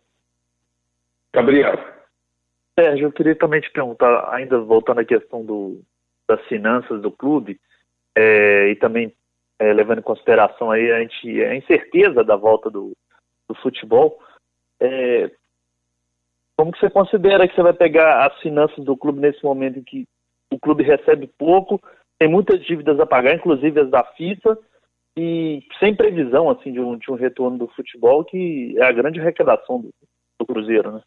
Gabriel. 1.35 1.98
Sérgio, 2.79 3.09
eu 3.09 3.13
queria 3.13 3.35
também 3.35 3.61
te 3.61 3.71
perguntar, 3.73 4.33
ainda 4.33 4.61
voltando 4.61 5.01
à 5.01 5.05
questão 5.05 5.45
do, 5.45 5.81
das 6.29 6.41
finanças 6.47 7.03
do 7.03 7.11
clube, 7.11 7.59
é, 8.17 8.69
e 8.69 8.77
também 8.77 9.13
é, 9.59 9.73
levando 9.73 9.99
em 9.99 10.03
consideração 10.03 10.71
aí 10.71 10.93
a, 10.93 11.01
gente, 11.01 11.43
a 11.43 11.57
incerteza 11.57 12.23
da 12.23 12.37
volta 12.37 12.71
do, 12.71 12.97
do 13.49 13.55
futebol, 13.57 14.21
é, 14.81 15.29
como 16.57 16.71
que 16.71 16.79
você 16.79 16.89
considera 16.89 17.49
que 17.49 17.55
você 17.57 17.63
vai 17.63 17.73
pegar 17.73 18.27
as 18.27 18.41
finanças 18.41 18.85
do 18.85 18.97
clube 18.97 19.19
nesse 19.19 19.43
momento 19.43 19.81
em 19.81 19.83
que 19.83 20.07
o 20.53 20.59
clube 20.59 20.85
recebe 20.85 21.27
pouco, 21.37 21.81
tem 22.17 22.29
muitas 22.29 22.65
dívidas 22.65 23.01
a 23.01 23.07
pagar, 23.07 23.35
inclusive 23.35 23.81
as 23.81 23.91
da 23.91 24.05
FIFA, 24.05 24.57
e 25.17 25.65
sem 25.81 25.97
previsão 25.97 26.49
assim 26.49 26.73
de 26.73 26.79
um, 26.79 26.97
de 26.97 27.11
um 27.11 27.17
retorno 27.17 27.59
do 27.59 27.67
futebol, 27.69 28.25
que 28.25 28.77
é 28.79 28.85
a 28.85 28.93
grande 28.93 29.19
arrecadação 29.19 29.81
do, 29.81 29.91
do 30.39 30.47
Cruzeiro, 30.47 30.93
né? 30.93 31.03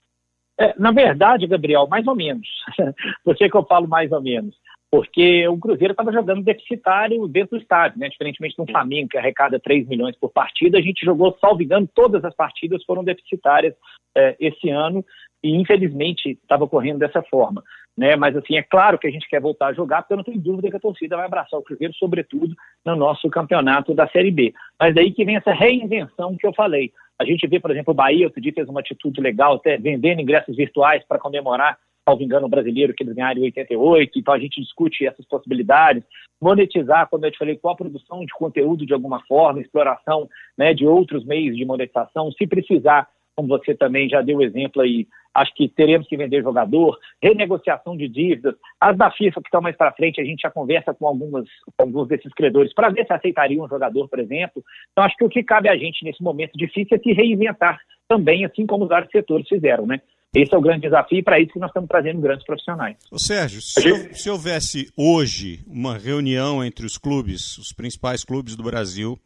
É, 0.62 0.76
na 0.78 0.92
verdade, 0.92 1.48
Gabriel, 1.48 1.88
mais 1.88 2.06
ou 2.06 2.16
menos. 2.16 2.48
Por 3.26 3.36
que, 3.36 3.50
que 3.50 3.58
eu 3.58 3.66
falo 3.66 3.88
mais 3.88 4.12
ou 4.12 4.22
menos? 4.22 4.56
Porque 4.92 5.48
o 5.48 5.58
Cruzeiro 5.58 5.94
estava 5.94 6.12
jogando 6.12 6.44
deficitário 6.44 7.28
dentro 7.28 7.58
do 7.58 7.62
estádio, 7.62 7.98
né? 7.98 8.10
Diferentemente 8.10 8.56
do 8.56 8.70
Flamengo, 8.70 9.10
que 9.10 9.18
arrecada 9.18 9.60
3 9.60 9.88
milhões 9.88 10.16
por 10.18 10.30
partida, 10.32 10.78
a 10.78 10.82
gente 10.82 11.04
jogou, 11.04 11.36
salvo 11.42 11.64
engano, 11.64 11.90
todas 11.96 12.24
as 12.24 12.36
partidas 12.36 12.84
foram 12.84 13.04
deficitárias 13.04 13.74
é, 14.16 14.36
esse 14.40 14.70
ano 14.70 15.04
e 15.44 15.56
infelizmente 15.56 16.38
estava 16.44 16.68
correndo 16.68 17.00
dessa 17.00 17.24
forma. 17.24 17.64
Né? 17.98 18.16
Mas 18.16 18.36
assim, 18.38 18.56
é 18.56 18.62
claro 18.62 19.00
que 19.00 19.08
a 19.08 19.12
gente 19.12 19.28
quer 19.28 19.42
voltar 19.42 19.68
a 19.68 19.74
jogar, 19.74 20.04
porque 20.04 20.14
eu 20.14 20.18
não 20.18 20.24
tenho 20.24 20.40
dúvida 20.40 20.70
que 20.70 20.78
a 20.78 20.80
torcida 20.80 21.16
vai 21.16 21.26
abraçar 21.26 21.60
o 21.60 21.64
Cruzeiro, 21.64 21.94
sobretudo 21.96 22.54
no 22.86 22.96
nosso 22.96 23.30
campeonato 23.30 23.96
da 23.96 24.08
Série 24.10 24.32
B. 24.32 24.54
Mas 24.80 24.94
daí 24.94 25.12
que 25.12 25.26
vem 25.26 25.38
essa 25.38 25.54
reinvenção 25.54 26.38
que 26.38 26.46
eu 26.46 26.54
falei. 26.54 26.92
A 27.22 27.26
gente 27.26 27.48
vê, 27.48 27.60
por 27.60 27.70
exemplo, 27.70 27.92
o 27.92 27.96
Bahia, 27.96 28.26
outro 28.26 28.42
dia 28.42 28.52
fez 28.52 28.68
uma 28.68 28.80
atitude 28.80 29.22
legal, 29.22 29.56
até 29.56 29.78
vendendo 29.78 30.22
ingressos 30.22 30.56
virtuais 30.56 31.04
para 31.08 31.20
comemorar, 31.20 31.78
salvo 32.04 32.24
engano, 32.24 32.48
o 32.48 32.50
brasileiro 32.50 32.94
que 32.96 33.04
eles 33.04 33.14
ganharam 33.14 33.40
em 33.40 33.44
88. 33.44 34.18
Então 34.18 34.34
a 34.34 34.40
gente 34.40 34.60
discute 34.60 35.06
essas 35.06 35.26
possibilidades. 35.26 36.04
Monetizar, 36.42 37.08
quando 37.08 37.26
eu 37.26 37.32
te 37.32 37.38
falei, 37.38 37.56
qual 37.56 37.76
a 37.76 37.78
produção 37.78 38.26
de 38.26 38.34
conteúdo 38.34 38.86
de 38.86 38.94
alguma 38.94 39.22
forma, 39.28 39.62
exploração 39.62 40.28
né, 40.58 40.74
de 40.74 40.88
outros 40.88 41.24
meios 41.24 41.56
de 41.56 41.64
monetização, 41.64 42.32
se 42.32 42.48
precisar 42.48 43.08
como 43.36 43.48
você 43.48 43.76
também 43.76 44.10
já 44.10 44.22
deu 44.22 44.42
exemplo 44.42 44.82
aí, 44.82 45.08
acho 45.34 45.54
que 45.56 45.70
teremos 45.70 46.08
que 46.08 46.18
vender 46.18 46.42
jogador, 46.42 46.98
renegociação 47.22 47.96
de 47.96 48.08
dívidas, 48.08 48.56
as 48.80 48.98
da 48.98 49.10
FIFA 49.12 49.42
que 49.42 49.48
estão 49.48 49.62
mais 49.62 49.76
para 49.76 49.94
frente, 49.94 50.20
a 50.20 50.24
gente 50.24 50.42
já 50.42 50.52
conversa 50.52 50.94
com, 50.94 51.08
algumas, 51.08 51.46
com 51.78 51.84
alguns 51.84 52.08
desses 52.08 52.34
credores 52.34 52.74
para 52.74 52.90
ver 52.90 53.06
se 53.06 53.14
aceitariam 53.14 53.66
um 53.66 53.70
jogador, 53.70 54.08
por 54.08 54.20
exemplo. 54.20 54.64
Então, 54.92 55.04
acho 55.04 55.16
que 55.16 55.24
o 55.24 55.30
que 55.30 55.44
cabe 55.44 55.70
a 55.70 55.76
gente 55.78 56.04
nesse 56.04 56.22
momento 56.22 56.52
difícil 56.58 56.98
é 56.98 57.00
se 57.00 57.14
reinventar 57.14 57.80
também, 58.08 58.46
assim 58.46 58.66
como 58.66 58.84
os 58.84 58.90
vários 58.90 59.12
setores 59.12 59.48
fizeram, 59.48 59.86
né? 59.86 60.02
Esse 60.34 60.56
é 60.56 60.58
o 60.58 60.62
grande 60.62 60.84
desafio 60.84 61.20
e 61.20 61.24
para 61.24 61.42
isso 61.42 61.52
que 61.52 61.60
nós 61.60 61.70
estamos 61.70 61.90
trazendo 61.90 62.22
grandes 62.22 62.46
profissionais. 62.46 62.96
Ô 63.12 63.20
Sérgio, 63.20 63.62
se, 63.62 64.14
se 64.14 64.30
houvesse 64.30 64.90
hoje 64.96 65.60
uma 65.68 65.98
reunião 65.98 66.64
entre 66.64 66.86
os 66.86 66.98
clubes, 66.98 67.58
os 67.58 67.74
principais 67.74 68.24
clubes 68.24 68.56
do 68.56 68.64
Brasil, 68.64 69.20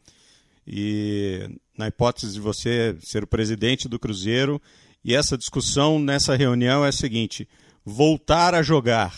e 0.66 1.48
na 1.76 1.88
hipótese 1.88 2.34
de 2.34 2.40
você 2.40 2.96
ser 3.00 3.22
o 3.22 3.26
presidente 3.26 3.88
do 3.88 3.98
Cruzeiro, 3.98 4.60
e 5.04 5.14
essa 5.14 5.38
discussão 5.38 5.98
nessa 5.98 6.34
reunião 6.34 6.84
é 6.84 6.88
a 6.88 6.92
seguinte: 6.92 7.48
voltar 7.84 8.54
a 8.54 8.62
jogar 8.62 9.12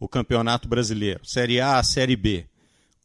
o 0.00 0.08
Campeonato 0.08 0.68
Brasileiro, 0.68 1.20
Série 1.24 1.60
A, 1.60 1.82
Série 1.82 2.16
B. 2.16 2.46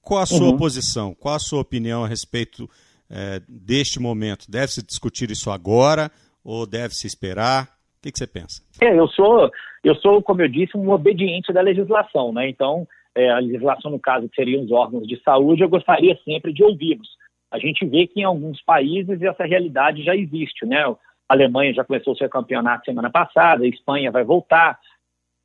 Qual 0.01 0.21
a 0.21 0.25
sua 0.25 0.49
uhum. 0.49 0.57
posição? 0.57 1.13
Qual 1.13 1.35
a 1.35 1.39
sua 1.39 1.61
opinião 1.61 2.03
a 2.03 2.07
respeito 2.07 2.69
é, 3.09 3.41
deste 3.47 3.99
momento? 3.99 4.49
Deve-se 4.49 4.81
discutir 4.81 5.29
isso 5.29 5.51
agora 5.51 6.09
ou 6.43 6.65
deve-se 6.65 7.05
esperar? 7.05 7.65
O 7.65 8.01
que, 8.01 8.11
que, 8.13 8.17
você 8.17 8.25
pensa? 8.25 8.63
É, 8.81 8.97
eu 8.97 9.07
sou, 9.09 9.51
eu 9.83 9.93
sou, 9.95 10.23
como 10.23 10.41
eu 10.41 10.47
disse, 10.47 10.77
um 10.77 10.89
obediente 10.89 11.51
da 11.51 11.61
legislação, 11.61 12.31
né? 12.31 12.49
Então, 12.49 12.87
é, 13.13 13.29
a 13.29 13.39
legislação, 13.39 13.91
no 13.91 13.99
caso, 13.99 14.29
que 14.29 14.35
seriam 14.35 14.63
os 14.63 14.71
órgãos 14.71 15.05
de 15.05 15.21
saúde, 15.21 15.61
eu 15.61 15.69
gostaria 15.69 16.17
sempre 16.23 16.53
de 16.53 16.63
ouvi-los 16.63 17.09
a 17.51 17.57
gente 17.57 17.85
vê 17.85 18.07
que 18.07 18.21
em 18.21 18.23
alguns 18.23 18.61
países 18.61 19.21
essa 19.21 19.43
realidade 19.43 20.03
já 20.03 20.15
existe, 20.15 20.65
né? 20.65 20.83
A 20.83 20.97
Alemanha 21.29 21.73
já 21.73 21.83
começou 21.83 22.15
seu 22.15 22.29
campeonato 22.29 22.85
semana 22.85 23.09
passada, 23.09 23.63
a 23.63 23.67
Espanha 23.67 24.11
vai 24.11 24.23
voltar. 24.23 24.79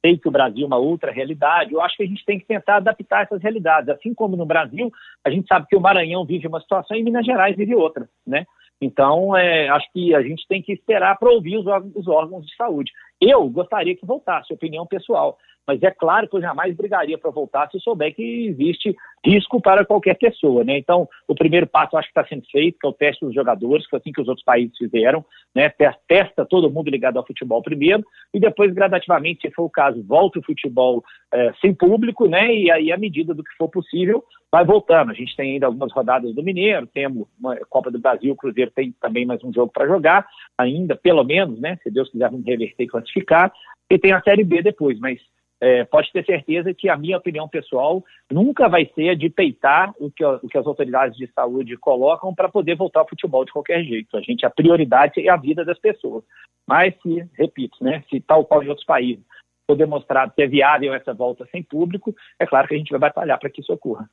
Sei 0.04 0.18
que 0.18 0.28
o 0.28 0.30
Brasil 0.30 0.64
é 0.64 0.66
uma 0.66 0.76
outra 0.76 1.10
realidade. 1.10 1.72
Eu 1.72 1.80
acho 1.80 1.96
que 1.96 2.02
a 2.02 2.06
gente 2.06 2.24
tem 2.26 2.38
que 2.38 2.46
tentar 2.46 2.76
adaptar 2.76 3.24
essas 3.24 3.42
realidades. 3.42 3.88
Assim 3.88 4.12
como 4.12 4.36
no 4.36 4.44
Brasil, 4.44 4.92
a 5.24 5.30
gente 5.30 5.46
sabe 5.46 5.66
que 5.66 5.76
o 5.76 5.80
Maranhão 5.80 6.26
vive 6.26 6.46
uma 6.46 6.60
situação 6.60 6.96
e 6.96 7.02
Minas 7.02 7.24
Gerais 7.24 7.56
vive 7.56 7.74
outra, 7.74 8.08
né? 8.26 8.46
Então, 8.80 9.34
é, 9.34 9.68
acho 9.68 9.90
que 9.92 10.14
a 10.14 10.22
gente 10.22 10.46
tem 10.46 10.60
que 10.60 10.72
esperar 10.72 11.18
para 11.18 11.30
ouvir 11.30 11.56
os 11.56 11.66
órgãos, 11.66 11.92
os 11.96 12.06
órgãos 12.06 12.44
de 12.44 12.54
saúde. 12.54 12.92
Eu 13.20 13.48
gostaria 13.48 13.96
que 13.96 14.04
voltasse, 14.04 14.52
opinião 14.52 14.86
pessoal. 14.86 15.38
Mas 15.66 15.82
é 15.82 15.90
claro 15.90 16.28
que 16.28 16.36
eu 16.36 16.40
jamais 16.40 16.74
brigaria 16.76 17.16
para 17.16 17.30
voltar 17.30 17.70
se 17.70 17.80
souber 17.80 18.14
que 18.14 18.46
existe 18.48 18.94
risco 19.24 19.60
para 19.60 19.84
qualquer 19.84 20.14
pessoa, 20.14 20.62
né? 20.62 20.76
Então, 20.76 21.08
o 21.26 21.34
primeiro 21.34 21.66
passo 21.66 21.96
acho 21.96 22.12
que 22.12 22.18
está 22.18 22.28
sendo 22.28 22.44
feito, 22.50 22.78
que 22.78 22.86
é 22.86 22.90
o 22.90 22.92
teste 22.92 23.24
dos 23.24 23.34
jogadores, 23.34 23.86
que 23.86 23.96
assim 23.96 24.12
que 24.12 24.20
os 24.20 24.28
outros 24.28 24.44
países 24.44 24.76
fizeram, 24.76 25.24
né? 25.54 25.70
Testa 26.06 26.44
todo 26.44 26.70
mundo 26.70 26.90
ligado 26.90 27.16
ao 27.16 27.26
futebol 27.26 27.62
primeiro, 27.62 28.04
e 28.32 28.38
depois, 28.38 28.72
gradativamente, 28.74 29.48
se 29.48 29.54
for 29.54 29.64
o 29.64 29.70
caso, 29.70 30.02
volta 30.02 30.38
o 30.38 30.44
futebol 30.44 31.02
é, 31.32 31.52
sem 31.60 31.72
público, 31.72 32.28
né? 32.28 32.54
E 32.54 32.70
aí, 32.70 32.92
à 32.92 32.98
medida 32.98 33.32
do 33.32 33.42
que 33.42 33.56
for 33.56 33.68
possível, 33.68 34.22
vai 34.52 34.64
voltando. 34.64 35.10
A 35.10 35.14
gente 35.14 35.34
tem 35.34 35.54
ainda 35.54 35.66
algumas 35.66 35.92
rodadas 35.92 36.34
do 36.34 36.42
Mineiro, 36.42 36.86
temos 36.86 37.26
uma 37.40 37.56
Copa 37.68 37.90
do 37.90 37.98
Brasil, 37.98 38.32
o 38.32 38.36
Cruzeiro 38.36 38.70
tem 38.70 38.92
também 39.00 39.24
mais 39.24 39.42
um 39.42 39.52
jogo 39.52 39.72
para 39.72 39.86
jogar, 39.86 40.26
ainda, 40.58 40.94
pelo 40.94 41.24
menos, 41.24 41.58
né? 41.58 41.78
Se 41.82 41.90
Deus 41.90 42.10
quiser, 42.10 42.30
vamos 42.30 42.46
reverter 42.46 42.84
e 42.84 42.88
classificar, 42.88 43.52
e 43.90 43.98
tem 43.98 44.12
a 44.12 44.22
Série 44.22 44.44
B 44.44 44.62
depois, 44.62 44.98
mas 44.98 45.18
é, 45.64 45.82
pode 45.84 46.12
ter 46.12 46.22
certeza 46.26 46.74
que 46.74 46.90
a 46.90 46.96
minha 46.96 47.16
opinião 47.16 47.48
pessoal 47.48 48.04
nunca 48.30 48.68
vai 48.68 48.84
ser 48.94 49.16
de 49.16 49.30
peitar 49.30 49.94
o 49.98 50.10
que, 50.10 50.22
o 50.22 50.46
que 50.46 50.58
as 50.58 50.66
autoridades 50.66 51.16
de 51.16 51.26
saúde 51.28 51.74
colocam 51.78 52.34
para 52.34 52.50
poder 52.50 52.76
voltar 52.76 53.00
ao 53.00 53.08
futebol 53.08 53.46
de 53.46 53.52
qualquer 53.52 53.82
jeito. 53.82 54.14
A 54.14 54.20
gente, 54.20 54.44
a 54.44 54.50
prioridade 54.50 55.26
é 55.26 55.30
a 55.30 55.38
vida 55.38 55.64
das 55.64 55.78
pessoas. 55.78 56.22
Mas, 56.66 56.94
se, 57.00 57.26
repito, 57.38 57.82
né, 57.82 58.04
se 58.10 58.20
tal 58.20 58.44
qual 58.44 58.62
em 58.62 58.68
outros 58.68 58.86
países 58.86 59.24
for 59.66 59.74
demonstrado 59.74 60.32
que 60.36 60.42
é 60.42 60.46
viável 60.46 60.92
essa 60.92 61.14
volta 61.14 61.46
sem 61.50 61.62
público, 61.62 62.14
é 62.38 62.44
claro 62.44 62.68
que 62.68 62.74
a 62.74 62.78
gente 62.78 62.90
vai 62.90 63.00
batalhar 63.00 63.38
para 63.40 63.48
que 63.48 63.62
isso 63.62 63.72
ocorra. 63.72 64.06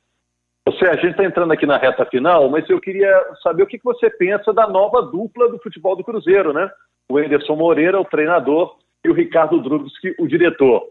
Você, 0.66 0.86
a 0.86 0.94
gente 0.94 1.10
está 1.10 1.24
entrando 1.24 1.52
aqui 1.52 1.66
na 1.66 1.76
reta 1.76 2.06
final, 2.06 2.48
mas 2.48 2.68
eu 2.70 2.80
queria 2.80 3.12
saber 3.42 3.64
o 3.64 3.66
que 3.66 3.78
você 3.84 4.08
pensa 4.08 4.54
da 4.54 4.66
nova 4.66 5.02
dupla 5.02 5.50
do 5.50 5.58
futebol 5.58 5.94
do 5.94 6.04
Cruzeiro, 6.04 6.54
né? 6.54 6.70
O 7.10 7.18
Anderson 7.18 7.56
Moreira, 7.56 8.00
o 8.00 8.06
treinador, 8.06 8.78
e 9.04 9.10
o 9.10 9.12
Ricardo 9.12 9.60
Drubski, 9.60 10.14
o 10.18 10.26
diretor. 10.26 10.88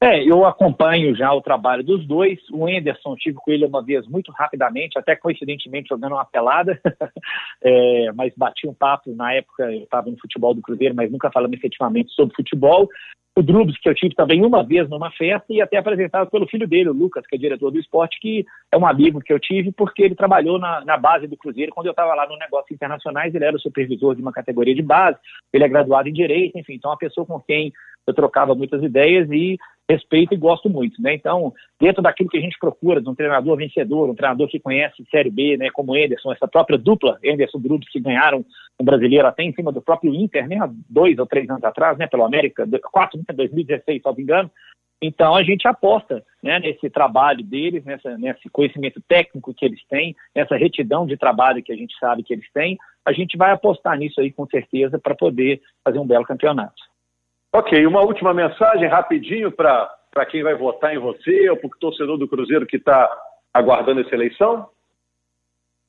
É, 0.00 0.22
eu 0.22 0.44
acompanho 0.46 1.14
já 1.16 1.32
o 1.32 1.40
trabalho 1.40 1.82
dos 1.82 2.06
dois. 2.06 2.38
O 2.52 2.68
Enderson, 2.68 3.16
tive 3.16 3.36
com 3.36 3.50
ele 3.50 3.66
uma 3.66 3.82
vez 3.82 4.06
muito 4.06 4.30
rapidamente, 4.30 4.96
até 4.96 5.16
coincidentemente 5.16 5.88
jogando 5.88 6.12
uma 6.12 6.24
pelada, 6.24 6.80
é, 7.60 8.12
mas 8.12 8.32
bati 8.36 8.68
um 8.68 8.74
papo 8.74 9.12
na 9.12 9.32
época, 9.34 9.64
eu 9.64 9.82
estava 9.82 10.08
no 10.08 10.18
futebol 10.18 10.54
do 10.54 10.62
Cruzeiro, 10.62 10.94
mas 10.94 11.10
nunca 11.10 11.32
falamos 11.32 11.56
efetivamente 11.56 12.12
sobre 12.12 12.36
futebol. 12.36 12.88
O 13.36 13.42
Drubs, 13.42 13.78
que 13.78 13.88
eu 13.88 13.94
tive 13.94 14.14
também 14.14 14.44
uma 14.44 14.64
vez 14.64 14.88
numa 14.88 15.10
festa, 15.12 15.46
e 15.52 15.60
até 15.60 15.76
apresentado 15.76 16.30
pelo 16.30 16.48
filho 16.48 16.66
dele, 16.66 16.90
o 16.90 16.92
Lucas, 16.92 17.24
que 17.26 17.36
é 17.36 17.38
diretor 17.38 17.70
do 17.70 17.78
esporte, 17.78 18.18
que 18.20 18.44
é 18.72 18.76
um 18.76 18.86
amigo 18.86 19.20
que 19.20 19.32
eu 19.32 19.38
tive, 19.38 19.72
porque 19.72 20.02
ele 20.02 20.14
trabalhou 20.14 20.60
na, 20.60 20.84
na 20.84 20.96
base 20.96 21.26
do 21.26 21.36
Cruzeiro 21.36 21.72
quando 21.72 21.86
eu 21.86 21.92
estava 21.92 22.14
lá 22.14 22.26
no 22.28 22.36
Negócios 22.36 22.70
Internacionais, 22.72 23.34
ele 23.34 23.44
era 23.44 23.56
o 23.56 23.60
supervisor 23.60 24.14
de 24.14 24.22
uma 24.22 24.32
categoria 24.32 24.74
de 24.74 24.82
base, 24.82 25.18
ele 25.52 25.64
é 25.64 25.68
graduado 25.68 26.08
em 26.08 26.12
Direito, 26.12 26.58
enfim, 26.58 26.74
então 26.74 26.90
é 26.90 26.94
uma 26.94 26.98
pessoa 26.98 27.24
com 27.26 27.40
quem 27.40 27.72
eu 28.08 28.14
trocava 28.14 28.54
muitas 28.54 28.82
ideias 28.82 29.30
e 29.30 29.58
respeito 29.90 30.34
e 30.34 30.36
gosto 30.36 30.68
muito, 30.68 31.00
né? 31.00 31.14
Então, 31.14 31.52
dentro 31.80 32.02
daquilo 32.02 32.28
que 32.28 32.36
a 32.36 32.40
gente 32.40 32.58
procura 32.58 33.00
de 33.00 33.08
um 33.08 33.14
treinador 33.14 33.56
vencedor, 33.56 34.10
um 34.10 34.14
treinador 34.14 34.46
que 34.46 34.60
conhece 34.60 35.04
Série 35.10 35.30
B, 35.30 35.56
né, 35.56 35.70
como 35.72 35.96
Ederson, 35.96 36.32
essa 36.32 36.46
própria 36.46 36.76
dupla, 36.76 37.18
Ederson 37.22 37.58
Grupos, 37.58 37.88
que 37.88 37.98
ganharam 37.98 38.44
um 38.78 38.84
brasileiro 38.84 39.26
até 39.26 39.42
em 39.42 39.52
cima 39.54 39.72
do 39.72 39.80
próprio 39.80 40.14
Inter, 40.14 40.46
né, 40.46 40.58
há 40.60 40.70
dois 40.88 41.18
ou 41.18 41.26
três 41.26 41.48
anos 41.48 41.64
atrás, 41.64 41.96
né, 41.96 42.06
pelo 42.06 42.24
América, 42.24 42.68
quatro, 42.92 43.18
2016, 43.34 44.02
se 44.02 44.06
não 44.06 44.14
me 44.14 44.22
engano. 44.22 44.50
Então, 45.00 45.34
a 45.36 45.44
gente 45.44 45.66
aposta 45.66 46.24
né, 46.42 46.58
nesse 46.58 46.90
trabalho 46.90 47.42
deles, 47.42 47.84
nessa, 47.84 48.18
nesse 48.18 48.48
conhecimento 48.50 49.00
técnico 49.08 49.54
que 49.54 49.64
eles 49.64 49.80
têm, 49.88 50.14
nessa 50.34 50.56
retidão 50.56 51.06
de 51.06 51.16
trabalho 51.16 51.62
que 51.62 51.72
a 51.72 51.76
gente 51.76 51.96
sabe 51.98 52.24
que 52.24 52.32
eles 52.32 52.50
têm, 52.52 52.76
a 53.06 53.12
gente 53.12 53.36
vai 53.36 53.52
apostar 53.52 53.96
nisso 53.96 54.20
aí 54.20 54.32
com 54.32 54.44
certeza 54.46 54.98
para 54.98 55.14
poder 55.14 55.62
fazer 55.84 55.98
um 55.98 56.06
belo 56.06 56.24
campeonato. 56.24 56.87
Ok, 57.52 57.86
uma 57.86 58.02
última 58.02 58.34
mensagem 58.34 58.86
rapidinho 58.88 59.50
para 59.50 60.26
quem 60.30 60.42
vai 60.42 60.54
votar 60.54 60.94
em 60.94 60.98
você 60.98 61.48
ou 61.48 61.56
para 61.56 61.66
o 61.66 61.78
torcedor 61.80 62.18
do 62.18 62.28
Cruzeiro 62.28 62.66
que 62.66 62.76
está 62.76 63.10
aguardando 63.52 64.00
essa 64.00 64.14
eleição? 64.14 64.68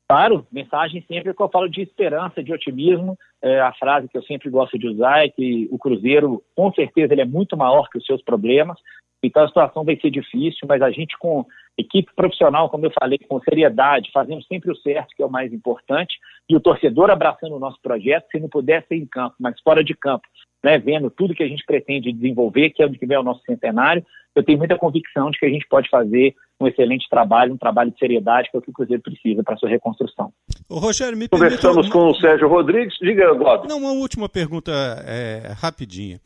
Claro, 0.08 0.48
mensagem 0.52 1.04
sempre 1.08 1.34
que 1.36 1.42
eu 1.42 1.50
falo 1.50 1.70
de 1.70 1.82
esperança, 1.82 2.42
de 2.42 2.52
otimismo. 2.52 3.16
É, 3.42 3.60
a 3.60 3.72
frase 3.74 4.08
que 4.08 4.18
eu 4.18 4.24
sempre 4.24 4.50
gosto 4.50 4.80
de 4.80 4.88
usar 4.88 5.24
é 5.24 5.30
que 5.30 5.68
o 5.70 5.78
Cruzeiro, 5.78 6.42
com 6.56 6.74
certeza, 6.74 7.14
ele 7.14 7.22
é 7.22 7.26
muito 7.26 7.56
maior 7.56 7.88
que 7.90 8.00
os 8.00 8.06
seus 8.06 8.22
problemas. 8.24 8.80
Então 9.24 9.44
a 9.44 9.48
situação 9.48 9.84
vai 9.84 9.98
ser 9.98 10.10
difícil, 10.10 10.68
mas 10.68 10.82
a 10.82 10.92
gente 10.92 11.18
com 11.18 11.46
equipe 11.78 12.12
profissional, 12.16 12.70
como 12.70 12.86
eu 12.86 12.92
falei, 13.00 13.18
com 13.18 13.42
seriedade, 13.42 14.12
fazendo 14.14 14.44
sempre 14.44 14.72
o 14.72 14.76
certo, 14.76 15.16
que 15.16 15.24
é 15.24 15.26
o 15.26 15.32
mais 15.32 15.54
importante, 15.54 16.18
e 16.50 16.56
o 16.56 16.60
torcedor 16.60 17.10
abraçando 17.10 17.56
o 17.56 17.60
nosso 17.60 17.80
projeto, 17.82 18.26
se 18.32 18.40
não 18.40 18.50
puder 18.50 18.86
ser 18.88 18.96
em 18.96 19.06
campo, 19.06 19.36
mas 19.40 19.60
fora 19.62 19.84
de 19.84 19.94
campo, 19.94 20.28
né, 20.64 20.78
vendo 20.78 21.10
tudo 21.10 21.34
que 21.34 21.44
a 21.44 21.48
gente 21.48 21.64
pretende 21.66 22.12
desenvolver, 22.12 22.72
que 22.72 22.84
é 22.84 22.86
onde 22.86 22.98
que 22.98 23.06
vem 23.06 23.18
o 23.18 23.24
nosso 23.24 23.42
centenário, 23.46 24.06
eu 24.36 24.44
tenho 24.44 24.58
muita 24.58 24.78
convicção 24.78 25.32
de 25.32 25.40
que 25.40 25.46
a 25.46 25.50
gente 25.50 25.68
pode 25.68 25.90
fazer 25.90 26.36
um 26.60 26.68
excelente 26.68 27.08
trabalho, 27.10 27.54
um 27.54 27.58
trabalho 27.58 27.92
de 27.92 27.98
seriedade, 27.98 28.50
que 28.52 28.58
é 28.58 28.60
o 28.60 28.62
que 28.62 28.70
o 28.70 28.74
Cruzeiro 28.74 29.02
precisa 29.02 29.44
para 29.44 29.58
sua 29.58 29.70
reconstrução. 29.70 30.32
O 30.70 30.78
Rogério, 30.78 31.18
me 31.18 31.28
Conversamos 31.28 31.88
permita... 31.88 31.94
com 31.94 32.10
o 32.10 32.16
Sérgio 32.16 32.48
Rodrigues. 32.48 32.96
Diga, 33.02 33.34
Bob. 33.34 33.68
Não, 33.68 33.78
uma 33.78 33.92
última 33.92 34.28
pergunta 34.30 34.72
é, 35.08 35.54
rapidinha. 35.58 36.20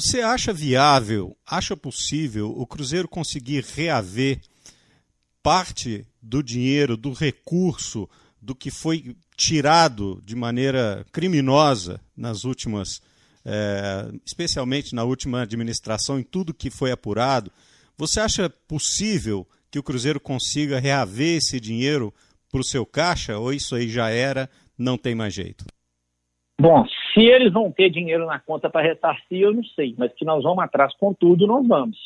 Você 0.00 0.22
acha 0.22 0.50
viável, 0.50 1.36
acha 1.46 1.76
possível 1.76 2.50
o 2.56 2.66
Cruzeiro 2.66 3.06
conseguir 3.06 3.62
reaver 3.74 4.40
parte 5.42 6.06
do 6.22 6.42
dinheiro, 6.42 6.96
do 6.96 7.12
recurso, 7.12 8.08
do 8.40 8.54
que 8.54 8.70
foi 8.70 9.14
tirado 9.36 10.22
de 10.24 10.34
maneira 10.34 11.04
criminosa 11.12 12.00
nas 12.16 12.44
últimas 12.44 13.02
é, 13.44 14.10
especialmente 14.24 14.94
na 14.94 15.04
última 15.04 15.42
administração, 15.42 16.18
em 16.18 16.24
tudo 16.24 16.54
que 16.54 16.70
foi 16.70 16.90
apurado, 16.90 17.52
você 17.94 18.20
acha 18.20 18.48
possível 18.48 19.46
que 19.70 19.78
o 19.78 19.82
Cruzeiro 19.82 20.18
consiga 20.18 20.80
reaver 20.80 21.36
esse 21.36 21.60
dinheiro 21.60 22.10
para 22.50 22.62
o 22.62 22.64
seu 22.64 22.86
caixa 22.86 23.36
ou 23.36 23.52
isso 23.52 23.74
aí 23.74 23.90
já 23.90 24.08
era, 24.08 24.48
não 24.78 24.96
tem 24.96 25.14
mais 25.14 25.34
jeito? 25.34 25.66
Bom, 26.60 26.84
se 27.14 27.22
eles 27.22 27.50
vão 27.50 27.72
ter 27.72 27.88
dinheiro 27.88 28.26
na 28.26 28.38
conta 28.38 28.68
para 28.68 28.86
ressarcir, 28.86 29.40
eu 29.40 29.54
não 29.54 29.64
sei, 29.64 29.94
mas 29.96 30.12
que 30.12 30.26
nós 30.26 30.42
vamos 30.42 30.62
atrás 30.62 30.94
com 30.98 31.14
tudo, 31.14 31.46
nós 31.46 31.66
vamos. 31.66 31.96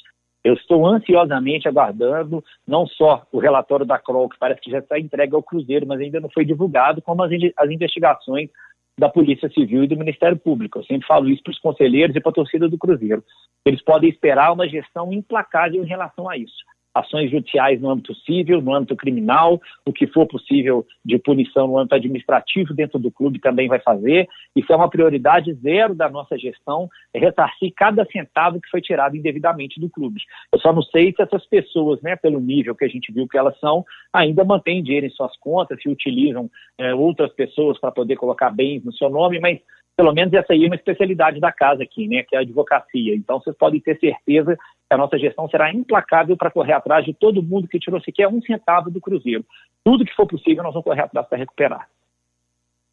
Eu 0.45 0.55
estou 0.55 0.87
ansiosamente 0.87 1.67
aguardando 1.67 2.41
não 2.65 2.87
só 2.87 3.27
o 3.33 3.41
relatório 3.41 3.85
da 3.85 3.99
CROL, 3.99 4.29
que 4.29 4.39
parece 4.39 4.61
que 4.61 4.71
já 4.71 4.79
está 4.79 4.97
entregue 4.97 5.35
ao 5.35 5.43
Cruzeiro, 5.43 5.85
mas 5.89 5.99
ainda 6.01 6.21
não 6.21 6.31
foi 6.31 6.45
divulgado, 6.45 7.03
como 7.03 7.25
as, 7.25 7.33
as 7.57 7.69
investigações 7.69 8.49
da 8.97 9.09
Polícia 9.09 9.51
Civil 9.51 9.83
e 9.83 9.89
do 9.89 9.99
Ministério 9.99 10.39
Público. 10.39 10.79
Eu 10.79 10.85
sempre 10.85 11.05
falo 11.05 11.29
isso 11.29 11.43
para 11.43 11.51
os 11.51 11.59
conselheiros 11.59 12.15
e 12.15 12.21
para 12.21 12.31
a 12.31 12.35
torcida 12.35 12.69
do 12.69 12.79
Cruzeiro. 12.79 13.25
Eles 13.67 13.83
podem 13.83 14.09
esperar 14.09 14.53
uma 14.53 14.69
gestão 14.69 15.13
implacável 15.13 15.83
em 15.83 15.89
relação 15.89 16.31
a 16.31 16.37
isso 16.37 16.63
ações 16.95 17.31
judiciais 17.31 17.81
no 17.81 17.91
âmbito 17.91 18.15
civil, 18.15 18.63
no 18.63 18.73
âmbito 18.73 18.95
criminal, 18.95 19.61
o 19.85 19.93
que 19.93 20.07
for 20.07 20.27
possível 20.27 20.87
de 21.05 21.19
punição 21.19 21.67
no 21.67 21.79
âmbito 21.79 21.97
administrativo 21.97 22.73
dentro 22.73 22.99
do 22.99 23.11
clube 23.11 23.41
também 23.41 23.69
vai 23.69 23.81
fazer. 23.81 24.29
Isso 24.55 24.73
é 24.73 24.77
uma 24.77 24.89
prioridade 24.89 25.53
zero 25.55 25.95
da 25.95 26.09
nossa 26.09 26.39
gestão, 26.39 26.89
é 27.13 27.19
ressarcir 27.19 27.73
cada 27.77 28.05
centavo 28.07 28.61
que 28.61 28.71
foi 28.71 28.81
tirado 28.81 29.17
indevidamente 29.17 29.81
do 29.81 29.91
clube. 29.91 30.21
Eu 30.53 30.61
só 30.61 30.73
não 30.73 30.83
sei 30.83 31.13
se 31.13 31.23
essas 31.23 31.45
pessoas, 31.47 32.01
né, 32.01 32.15
pelo 32.17 32.41
nível 32.41 32.75
que 32.75 32.85
a 32.85 32.89
gente 32.89 33.13
viu 33.13 33.27
que 33.27 33.37
elas 33.37 33.59
são, 33.59 33.85
ainda 34.13 34.45
mantêm 34.45 34.83
dinheiro 34.83 35.07
em 35.07 35.11
suas 35.11 35.37
contas, 35.39 35.81
se 35.83 35.89
utilizam 35.89 36.49
é, 36.79 36.95
outras 36.95 37.33
pessoas 37.33 37.79
para 37.79 37.91
poder 37.91 38.17
colocar 38.17 38.51
bens 38.51 38.85
no 38.85 38.93
seu 38.93 39.11
nome, 39.11 39.41
mas 39.41 39.59
pelo 39.97 40.13
menos 40.13 40.33
essa 40.35 40.53
aí 40.53 40.65
é 40.65 40.67
uma 40.67 40.75
especialidade 40.75 41.41
da 41.41 41.53
casa 41.53 41.83
aqui, 41.83 42.09
né, 42.09 42.23
que 42.25 42.35
é 42.35 42.39
a 42.39 42.43
advocacia. 42.43 43.15
Então 43.15 43.41
vocês 43.41 43.57
podem 43.57 43.81
ter 43.81 43.99
certeza 43.99 44.57
que 44.95 44.97
a 44.97 44.99
nossa 44.99 45.19
gestão 45.19 45.49
será 45.49 45.73
implacável 45.73 46.37
para 46.37 46.51
correr 46.51 46.73
atrás 46.73 47.05
de 47.05 47.13
todo 47.13 47.43
mundo 47.43 47.67
que 47.67 47.81
tirou 47.81 48.01
sequer 48.01 48.29
um 48.29 48.41
centavo 48.41 48.91
do 48.91 49.01
Cruzeiro. 49.01 49.45
Tudo 49.83 50.05
que 50.05 50.15
for 50.15 50.27
possível 50.27 50.63
nós 50.63 50.73
vamos 50.73 50.85
correr 50.85 51.03
atrás 51.03 51.27
para 51.27 51.39
recuperar. 51.39 51.89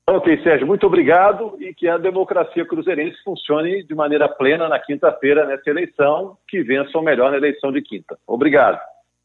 Ok, 0.08 0.42
Sérgio, 0.42 0.66
muito 0.66 0.86
obrigado 0.86 1.56
e 1.60 1.74
que 1.74 1.88
a 1.88 1.98
democracia 1.98 2.66
cruzeirense 2.66 3.22
funcione 3.24 3.84
de 3.84 3.94
maneira 3.94 4.28
plena 4.28 4.68
na 4.68 4.80
quinta-feira 4.80 5.46
nessa 5.46 5.70
eleição, 5.70 6.38
que 6.48 6.64
vença 6.64 6.98
o 6.98 7.04
melhor 7.04 7.32
na 7.32 7.38
eleição 7.38 7.72
de 7.72 7.82
quinta. 7.82 8.18
Obrigado. 8.26 8.80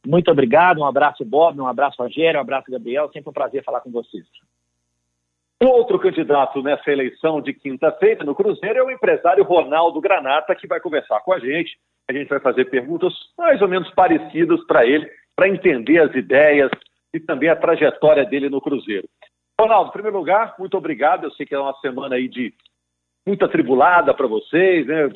Muito 0.06 0.30
obrigado, 0.30 0.78
um 0.78 0.84
abraço 0.84 1.24
Bob, 1.24 1.58
um 1.58 1.66
abraço 1.66 2.00
Rogério, 2.00 2.38
um 2.38 2.42
abraço 2.42 2.70
Gabriel, 2.70 3.10
sempre 3.10 3.30
um 3.30 3.32
prazer 3.32 3.64
falar 3.64 3.80
com 3.80 3.90
vocês. 3.90 4.24
Outro 5.60 5.98
candidato 5.98 6.62
nessa 6.62 6.92
eleição 6.92 7.40
de 7.40 7.54
quinta-feira 7.54 8.22
no 8.22 8.34
Cruzeiro 8.34 8.78
é 8.78 8.82
o 8.82 8.90
empresário 8.90 9.42
Ronaldo 9.42 9.98
Granata, 10.00 10.54
que 10.54 10.66
vai 10.66 10.78
conversar 10.78 11.20
com 11.20 11.32
a 11.32 11.38
gente. 11.38 11.78
A 12.08 12.12
gente 12.12 12.28
vai 12.28 12.40
fazer 12.40 12.66
perguntas 12.66 13.12
mais 13.36 13.60
ou 13.60 13.68
menos 13.68 13.90
parecidas 13.90 14.64
para 14.66 14.86
ele, 14.86 15.10
para 15.34 15.48
entender 15.48 15.98
as 15.98 16.14
ideias 16.14 16.70
e 17.12 17.20
também 17.20 17.48
a 17.48 17.56
trajetória 17.56 18.24
dele 18.24 18.48
no 18.48 18.60
Cruzeiro. 18.60 19.08
Ronaldo, 19.60 19.88
em 19.88 19.92
primeiro 19.92 20.18
lugar, 20.18 20.54
muito 20.58 20.76
obrigado. 20.76 21.24
Eu 21.24 21.30
sei 21.32 21.46
que 21.46 21.54
é 21.54 21.58
uma 21.58 21.74
semana 21.80 22.16
aí 22.16 22.28
de 22.28 22.52
muita 23.26 23.48
tribulada 23.48 24.14
para 24.14 24.26
vocês, 24.26 24.86
né? 24.86 25.10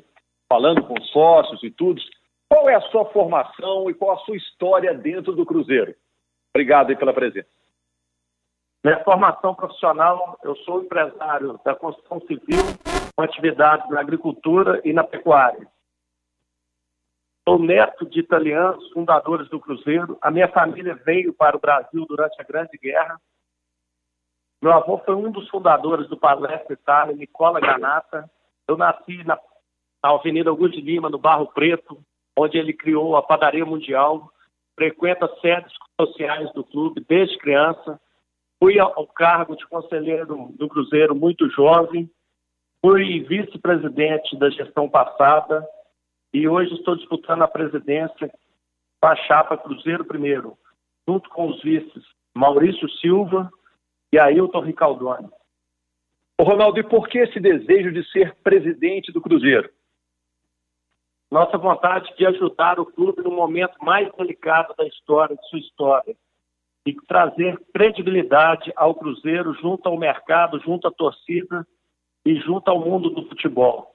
Falando 0.49 0.83
com 0.83 1.01
sócios 1.03 1.63
e 1.63 1.71
tudo. 1.71 2.01
Qual 2.49 2.69
é 2.69 2.75
a 2.75 2.81
sua 2.81 3.05
formação 3.07 3.89
e 3.89 3.95
qual 3.95 4.13
a 4.13 4.25
sua 4.25 4.37
história 4.37 4.93
dentro 4.93 5.33
do 5.33 5.47
Cruzeiro? 5.47 5.95
Obrigado 6.53 6.91
aí 6.91 6.97
pela 6.97 7.13
presença. 7.13 7.49
Minha 8.83 9.05
formação 9.05 9.55
profissional, 9.55 10.39
eu 10.43 10.57
sou 10.57 10.83
empresário 10.83 11.61
da 11.65 11.75
construção 11.75 12.19
civil, 12.23 12.65
com 13.15 13.23
atividades 13.23 13.89
na 13.91 14.01
agricultura 14.01 14.81
e 14.85 14.93
na 14.93 15.05
pecuária. 15.05 15.69
Sou 17.51 17.59
neto 17.59 18.07
de 18.07 18.21
italianos, 18.21 18.93
fundadores 18.93 19.49
do 19.49 19.59
Cruzeiro. 19.59 20.17
A 20.23 20.31
minha 20.31 20.47
família 20.47 20.95
veio 21.05 21.33
para 21.33 21.57
o 21.57 21.61
Brasil 21.61 22.07
durante 22.07 22.41
a 22.41 22.45
Grande 22.45 22.79
Guerra. 22.81 23.21
Meu 24.63 24.73
avô 24.73 24.99
foi 24.99 25.17
um 25.17 25.33
dos 25.33 25.49
fundadores 25.49 26.09
do 26.09 26.17
Palestra 26.17 26.75
Itália, 26.75 27.17
Nicola 27.17 27.59
Ganata. 27.59 28.31
Eu 28.69 28.77
nasci 28.77 29.25
na, 29.25 29.37
na 30.01 30.11
Avenida 30.11 30.49
Augusto 30.49 30.77
de 30.77 30.81
Lima, 30.81 31.11
no 31.11 31.19
Barro 31.19 31.49
Preto, 31.49 32.01
onde 32.39 32.57
ele 32.57 32.73
criou 32.73 33.17
a 33.17 33.23
Padaria 33.25 33.67
Mundial. 33.67 34.31
Frequenta 34.77 35.29
sedes 35.41 35.73
sociais 36.01 36.53
do 36.53 36.63
clube 36.63 37.05
desde 37.09 37.37
criança 37.39 38.01
Fui 38.63 38.79
ao 38.79 39.07
cargo 39.09 39.57
de 39.57 39.67
conselheiro 39.67 40.53
do 40.53 40.69
Cruzeiro 40.69 41.17
muito 41.17 41.49
jovem, 41.51 42.09
fui 42.85 43.21
vice-presidente 43.21 44.37
da 44.37 44.51
gestão 44.51 44.87
passada 44.87 45.67
e 46.33 46.49
hoje 46.49 46.75
estou 46.75 46.97
disputando 46.97 47.43
a 47.43 47.49
presidência 47.49 48.31
com 49.01 49.09
a 49.09 49.17
chapa 49.17 49.59
Cruzeiro 49.59 50.05
primeiro, 50.05 50.57
junto 51.09 51.29
com 51.31 51.49
os 51.49 51.63
vices 51.63 52.05
Maurício 52.35 52.89
Silva 53.01 53.51
e 54.13 54.19
Ailton 54.19 54.61
Ricaldoni. 54.61 55.29
Ô 56.41 56.45
Ronaldo, 56.45 56.79
e 56.81 56.85
por 56.85 57.09
que 57.09 57.19
esse 57.19 57.39
desejo 57.39 57.93
de 57.93 58.09
ser 58.11 58.35
presidente 58.37 59.13
do 59.13 59.21
Cruzeiro? 59.21 59.71
Nossa 61.31 61.59
vontade 61.59 62.15
de 62.17 62.27
ajudar 62.27 62.81
o 62.81 62.87
clube 62.87 63.23
no 63.23 63.31
momento 63.31 63.77
mais 63.83 64.11
delicado 64.17 64.75
da 64.77 64.87
história, 64.87 65.37
de 65.37 65.49
sua 65.49 65.59
história 65.59 66.17
e 66.87 66.95
trazer 67.07 67.59
credibilidade 67.73 68.73
ao 68.75 68.95
Cruzeiro 68.95 69.53
junto 69.55 69.89
ao 69.89 69.99
mercado, 69.99 70.59
junto 70.61 70.89
à 70.89 70.91
torcida 70.91 71.67
e 72.25 72.35
junto 72.37 72.69
ao 72.69 72.81
mundo 72.81 73.11
do 73.11 73.29
futebol. 73.29 73.95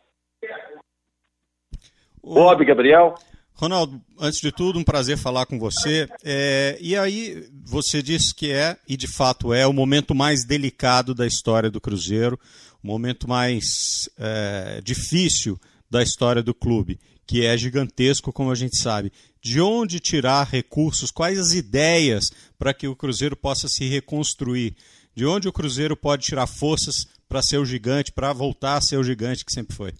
Bob, 2.25 2.65
Gabriel. 2.65 3.15
Ronaldo, 3.53 4.01
antes 4.19 4.41
de 4.41 4.51
tudo, 4.51 4.77
um 4.77 4.83
prazer 4.83 5.17
falar 5.17 5.45
com 5.45 5.57
você. 5.57 6.09
É, 6.23 6.77
e 6.81 6.95
aí, 6.97 7.47
você 7.63 8.01
disse 8.01 8.33
que 8.35 8.51
é, 8.51 8.75
e 8.87 8.97
de 8.97 9.07
fato 9.07 9.53
é, 9.53 9.65
o 9.65 9.71
momento 9.71 10.13
mais 10.13 10.43
delicado 10.43 11.13
da 11.13 11.25
história 11.25 11.71
do 11.71 11.79
Cruzeiro, 11.79 12.37
o 12.83 12.87
momento 12.87 13.29
mais 13.29 14.09
é, 14.17 14.81
difícil 14.83 15.57
da 15.89 16.03
história 16.03 16.43
do 16.43 16.53
clube, 16.53 16.99
que 17.25 17.45
é 17.45 17.57
gigantesco, 17.57 18.33
como 18.33 18.51
a 18.51 18.55
gente 18.55 18.77
sabe. 18.77 19.11
De 19.41 19.61
onde 19.61 19.99
tirar 19.99 20.49
recursos? 20.49 21.11
Quais 21.11 21.39
as 21.39 21.53
ideias 21.53 22.31
para 22.57 22.73
que 22.73 22.87
o 22.87 22.95
Cruzeiro 22.95 23.37
possa 23.37 23.69
se 23.69 23.87
reconstruir? 23.87 24.75
De 25.15 25.25
onde 25.25 25.47
o 25.47 25.53
Cruzeiro 25.53 25.95
pode 25.95 26.25
tirar 26.25 26.47
forças 26.47 27.07
para 27.29 27.41
ser 27.41 27.57
o 27.57 27.65
gigante, 27.65 28.11
para 28.11 28.33
voltar 28.33 28.75
a 28.75 28.81
ser 28.81 28.97
o 28.97 29.03
gigante 29.03 29.45
que 29.45 29.51
sempre 29.51 29.75
foi? 29.75 29.93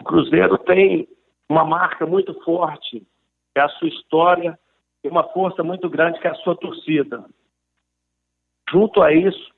O 0.00 0.04
Cruzeiro 0.04 0.56
tem 0.58 1.06
uma 1.48 1.64
marca 1.64 2.06
muito 2.06 2.32
forte, 2.42 3.00
que 3.00 3.58
é 3.58 3.60
a 3.60 3.68
sua 3.68 3.88
história, 3.88 4.58
e 5.04 5.08
uma 5.08 5.24
força 5.24 5.62
muito 5.62 5.88
grande, 5.88 6.18
que 6.20 6.26
é 6.26 6.30
a 6.30 6.36
sua 6.36 6.56
torcida. 6.56 7.24
Junto 8.70 9.02
a 9.02 9.12
isso, 9.12 9.50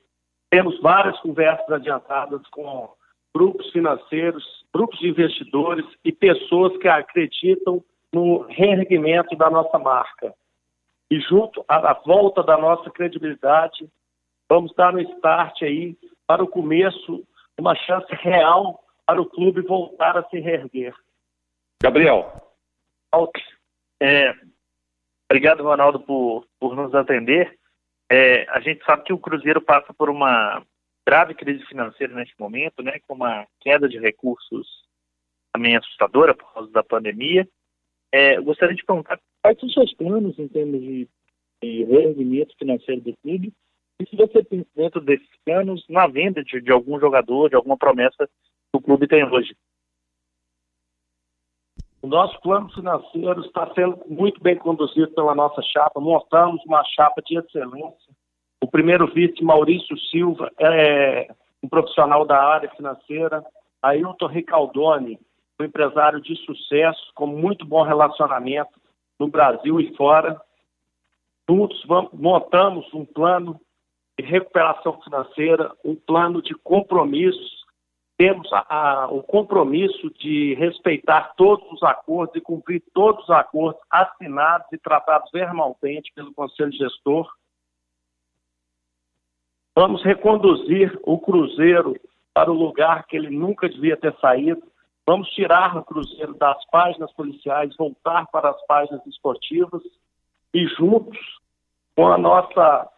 temos 0.49 0.79
várias 0.81 1.19
conversas 1.19 1.69
adiantadas 1.69 2.41
com 2.49 2.89
grupos 3.33 3.69
financeiros, 3.71 4.43
grupos 4.73 4.99
de 4.99 5.09
investidores 5.09 5.85
e 6.03 6.11
pessoas 6.11 6.77
que 6.77 6.87
acreditam 6.87 7.83
no 8.13 8.41
reerguimento 8.43 9.35
da 9.35 9.49
nossa 9.49 9.79
marca. 9.79 10.33
E 11.09 11.19
junto 11.21 11.63
à 11.67 11.93
volta 12.05 12.43
da 12.43 12.57
nossa 12.57 12.89
credibilidade, 12.89 13.87
vamos 14.49 14.73
dar 14.75 14.93
um 14.93 14.99
start 14.99 15.61
aí 15.63 15.97
para 16.27 16.43
o 16.43 16.47
começo, 16.47 17.23
uma 17.57 17.75
chance 17.75 18.13
real 18.15 18.82
para 19.05 19.21
o 19.21 19.29
clube 19.29 19.61
voltar 19.61 20.17
a 20.17 20.27
se 20.29 20.39
reerguer. 20.39 20.93
Gabriel. 21.81 22.55
É, 24.01 24.33
obrigado, 25.29 25.63
Ronaldo, 25.63 25.99
por, 25.99 26.47
por 26.59 26.75
nos 26.75 26.93
atender. 26.95 27.57
É, 28.11 28.49
a 28.49 28.59
gente 28.59 28.83
sabe 28.85 29.03
que 29.03 29.13
o 29.13 29.17
Cruzeiro 29.17 29.61
passa 29.61 29.93
por 29.93 30.09
uma 30.09 30.65
grave 31.05 31.33
crise 31.33 31.65
financeira 31.65 32.13
neste 32.13 32.33
momento, 32.39 32.81
né, 32.81 32.99
com 33.07 33.13
uma 33.13 33.45
queda 33.59 33.87
de 33.89 33.99
recursos 33.99 34.67
também 35.53 35.75
assustadora 35.75 36.33
por 36.33 36.51
causa 36.53 36.71
da 36.71 36.83
pandemia. 36.83 37.47
É, 38.11 38.39
gostaria 38.39 38.75
de 38.75 38.83
perguntar 38.83 39.19
quais 39.41 39.59
são 39.59 39.67
os 39.67 39.73
seus 39.73 39.93
planos 39.93 40.37
em 40.39 40.47
termos 40.47 40.79
de, 40.79 41.07
de 41.61 41.83
reerguimento 41.83 42.55
financeiro 42.57 43.01
do 43.01 43.17
clube 43.21 43.53
e 43.99 44.09
se 44.09 44.15
você 44.15 44.43
tem 44.43 44.65
dentro 44.75 45.01
desses 45.01 45.27
planos 45.45 45.85
na 45.87 46.07
venda 46.07 46.43
de, 46.43 46.59
de 46.59 46.71
algum 46.71 46.99
jogador, 46.99 47.49
de 47.49 47.55
alguma 47.55 47.77
promessa 47.77 48.29
que 48.73 48.77
o 48.77 48.81
clube 48.81 49.07
tem 49.07 49.23
hoje. 49.23 49.55
O 52.01 52.07
nosso 52.07 52.39
plano 52.41 52.69
financeiro 52.73 53.41
está 53.45 53.71
sendo 53.73 54.01
muito 54.07 54.41
bem 54.41 54.57
conduzido 54.57 55.11
pela 55.11 55.35
nossa 55.35 55.61
chapa. 55.61 56.01
Montamos 56.01 56.61
uma 56.65 56.83
chapa 56.83 57.21
de 57.21 57.37
excelência. 57.37 58.13
O 58.61 58.67
primeiro 58.67 59.07
vice, 59.13 59.41
Maurício 59.43 59.97
Silva, 60.09 60.51
é 60.59 61.33
um 61.61 61.69
profissional 61.69 62.25
da 62.25 62.41
área 62.43 62.69
financeira. 62.71 63.43
Ailton 63.81 64.27
Ricaldoni, 64.27 65.19
um 65.59 65.63
empresário 65.63 66.19
de 66.19 66.35
sucesso, 66.45 67.11
com 67.15 67.27
muito 67.27 67.65
bom 67.65 67.83
relacionamento 67.83 68.71
no 69.19 69.27
Brasil 69.27 69.79
e 69.79 69.95
fora. 69.95 70.41
Juntos 71.49 71.81
vamos, 71.85 72.11
montamos 72.13 72.93
um 72.93 73.05
plano 73.05 73.59
de 74.19 74.25
recuperação 74.25 75.01
financeira, 75.01 75.71
um 75.85 75.95
plano 75.95 76.41
de 76.41 76.53
compromissos 76.55 77.62
temos 78.17 78.51
a, 78.53 78.65
a, 78.69 79.07
o 79.07 79.23
compromisso 79.23 80.09
de 80.19 80.53
respeitar 80.55 81.33
todos 81.35 81.69
os 81.71 81.83
acordos 81.83 82.35
e 82.35 82.41
cumprir 82.41 82.83
todos 82.93 83.23
os 83.23 83.29
acordos 83.29 83.81
assinados 83.89 84.67
e 84.71 84.77
tratados 84.77 85.29
verbalmente 85.31 86.11
pelo 86.13 86.33
Conselho 86.33 86.71
Gestor. 86.71 87.29
Vamos 89.75 90.03
reconduzir 90.03 90.99
o 91.03 91.17
Cruzeiro 91.19 91.95
para 92.33 92.51
o 92.51 92.55
lugar 92.55 93.05
que 93.07 93.17
ele 93.17 93.35
nunca 93.35 93.67
devia 93.67 93.97
ter 93.97 94.15
saído. 94.19 94.61
Vamos 95.05 95.27
tirar 95.29 95.75
o 95.75 95.83
Cruzeiro 95.83 96.35
das 96.35 96.63
páginas 96.69 97.11
policiais, 97.13 97.75
voltar 97.75 98.27
para 98.27 98.51
as 98.51 98.65
páginas 98.67 99.05
esportivas 99.07 99.81
e 100.53 100.67
juntos, 100.67 101.17
com 101.95 102.07
a 102.07 102.17
nossa 102.17 102.89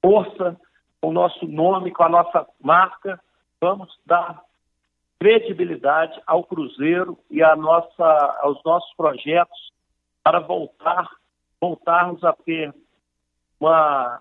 força, 0.00 0.58
com 1.00 1.08
o 1.08 1.12
nosso 1.12 1.46
nome, 1.46 1.90
com 1.90 2.04
a 2.04 2.08
nossa 2.08 2.46
marca, 2.60 3.20
vamos 3.60 3.92
dar 4.06 4.42
credibilidade 5.20 6.18
ao 6.26 6.42
Cruzeiro 6.42 7.18
e 7.30 7.40
nossa, 7.54 8.38
aos 8.40 8.58
nossos 8.64 8.90
projetos 8.96 9.70
para 10.24 10.40
voltar, 10.40 11.06
voltarmos 11.60 12.24
a 12.24 12.32
ter 12.32 12.74
uma 13.60 14.18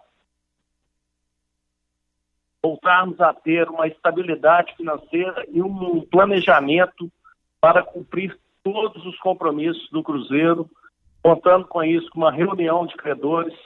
voltarmos 2.61 3.21
a 3.21 3.33
ter 3.33 3.69
uma 3.69 3.87
estabilidade 3.87 4.75
financeira 4.75 5.45
e 5.47 5.63
um 5.63 6.01
planejamento 6.01 7.09
para 7.61 7.81
cumprir 7.81 8.37
todos 8.61 9.05
os 9.05 9.17
compromissos 9.19 9.89
do 9.91 10.03
Cruzeiro, 10.03 10.69
contando 11.23 11.65
com 11.65 11.81
isso 11.81 12.09
com 12.09 12.19
uma 12.19 12.31
reunião 12.31 12.85
de 12.85 12.97
credores 12.97 13.57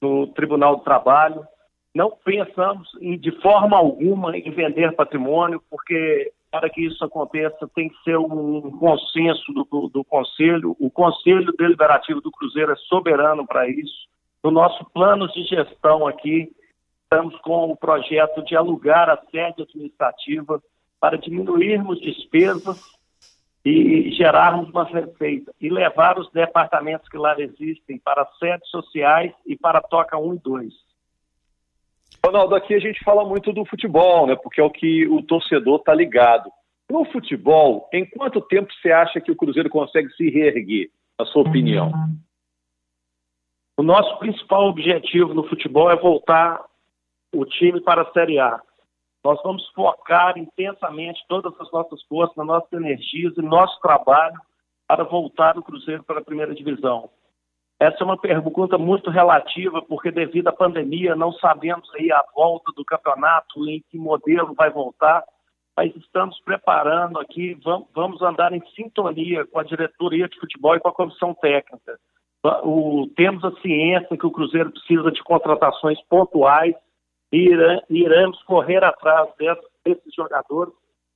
no 0.00 0.26
Tribunal 0.26 0.78
do 0.78 0.82
Trabalho, 0.82 1.46
não 1.94 2.10
pensamos 2.24 2.88
em, 3.00 3.18
de 3.18 3.30
forma 3.40 3.76
alguma 3.76 4.36
em 4.36 4.50
vender 4.50 4.94
patrimônio, 4.94 5.62
porque 5.68 6.32
para 6.50 6.68
que 6.68 6.84
isso 6.84 7.02
aconteça 7.04 7.68
tem 7.74 7.88
que 7.88 8.02
ser 8.02 8.18
um 8.18 8.70
consenso 8.78 9.52
do, 9.52 9.64
do, 9.64 9.88
do 9.88 10.04
Conselho. 10.04 10.76
O 10.78 10.90
Conselho 10.90 11.52
Deliberativo 11.56 12.20
do 12.20 12.30
Cruzeiro 12.30 12.72
é 12.72 12.76
soberano 12.76 13.46
para 13.46 13.68
isso. 13.68 14.06
No 14.44 14.50
nosso 14.50 14.84
plano 14.90 15.28
de 15.28 15.44
gestão 15.44 16.06
aqui, 16.06 16.50
estamos 17.04 17.34
com 17.40 17.70
o 17.70 17.76
projeto 17.76 18.42
de 18.44 18.54
alugar 18.56 19.08
a 19.08 19.16
sede 19.30 19.62
administrativa 19.62 20.62
para 21.00 21.16
diminuirmos 21.16 22.00
despesas 22.00 22.82
e 23.64 24.10
gerarmos 24.12 24.68
uma 24.70 24.84
receita 24.84 25.52
e 25.60 25.70
levar 25.70 26.18
os 26.18 26.30
departamentos 26.32 27.08
que 27.08 27.16
lá 27.16 27.34
existem 27.38 27.98
para 27.98 28.26
sedes 28.38 28.68
sociais 28.68 29.32
e 29.46 29.56
para 29.56 29.80
Toca 29.80 30.18
1 30.18 30.34
e 30.34 30.38
2. 30.38 30.91
Ronaldo, 32.24 32.54
aqui 32.54 32.74
a 32.74 32.78
gente 32.78 33.02
fala 33.02 33.24
muito 33.24 33.52
do 33.52 33.64
futebol, 33.64 34.26
né? 34.26 34.36
Porque 34.36 34.60
é 34.60 34.64
o 34.64 34.70
que 34.70 35.06
o 35.08 35.22
torcedor 35.22 35.80
está 35.80 35.92
ligado. 35.92 36.50
No 36.90 37.04
futebol, 37.06 37.88
em 37.92 38.08
quanto 38.08 38.40
tempo 38.40 38.72
você 38.72 38.92
acha 38.92 39.20
que 39.20 39.32
o 39.32 39.36
Cruzeiro 39.36 39.68
consegue 39.68 40.08
se 40.10 40.30
reerguer, 40.30 40.90
na 41.18 41.26
sua 41.26 41.42
opinião? 41.42 41.90
O 43.76 43.82
nosso 43.82 44.18
principal 44.18 44.68
objetivo 44.68 45.34
no 45.34 45.48
futebol 45.48 45.90
é 45.90 45.96
voltar 45.96 46.64
o 47.34 47.44
time 47.44 47.80
para 47.80 48.02
a 48.02 48.12
Série 48.12 48.38
A. 48.38 48.60
Nós 49.24 49.40
vamos 49.42 49.66
focar 49.70 50.36
intensamente 50.36 51.24
todas 51.28 51.58
as 51.60 51.70
nossas 51.72 52.02
forças, 52.04 52.36
nas 52.36 52.46
nossas 52.46 52.72
energias 52.72 53.36
e 53.36 53.42
nosso 53.42 53.80
trabalho 53.80 54.38
para 54.86 55.04
voltar 55.04 55.56
o 55.56 55.62
Cruzeiro 55.62 56.04
para 56.04 56.20
a 56.20 56.24
primeira 56.24 56.54
divisão. 56.54 57.08
Essa 57.82 57.96
é 58.00 58.04
uma 58.04 58.16
pergunta 58.16 58.78
muito 58.78 59.10
relativa, 59.10 59.82
porque 59.82 60.12
devido 60.12 60.46
à 60.46 60.52
pandemia 60.52 61.16
não 61.16 61.32
sabemos 61.32 61.92
aí 61.96 62.12
a 62.12 62.24
volta 62.32 62.70
do 62.76 62.84
campeonato, 62.84 63.68
em 63.68 63.82
que 63.90 63.98
modelo 63.98 64.54
vai 64.54 64.70
voltar, 64.70 65.24
mas 65.76 65.92
estamos 65.96 66.38
preparando 66.44 67.18
aqui, 67.18 67.58
vamos 67.92 68.22
andar 68.22 68.52
em 68.52 68.64
sintonia 68.68 69.44
com 69.46 69.58
a 69.58 69.64
diretoria 69.64 70.28
de 70.28 70.38
futebol 70.38 70.76
e 70.76 70.78
com 70.78 70.90
a 70.90 70.94
comissão 70.94 71.34
técnica. 71.34 71.98
O, 72.62 73.08
temos 73.16 73.44
a 73.44 73.50
ciência 73.60 74.16
que 74.16 74.26
o 74.26 74.30
Cruzeiro 74.30 74.70
precisa 74.70 75.10
de 75.10 75.20
contratações 75.24 76.00
pontuais 76.02 76.76
e 77.32 77.50
iremos 77.90 78.40
correr 78.44 78.84
atrás 78.84 79.28
desses 79.84 80.14
jogadores 80.14 80.72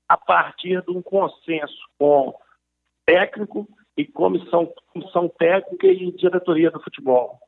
a 0.09 0.17
partir 0.17 0.83
de 0.83 0.91
um 0.91 1.01
consenso 1.01 1.79
com 1.97 2.35
técnico 3.07 3.69
e 3.97 4.05
comissão, 4.05 4.73
comissão 4.93 5.29
técnica 5.29 5.87
e 5.87 6.13
diretoria 6.13 6.71
do 6.71 6.81
futebol. 6.81 7.39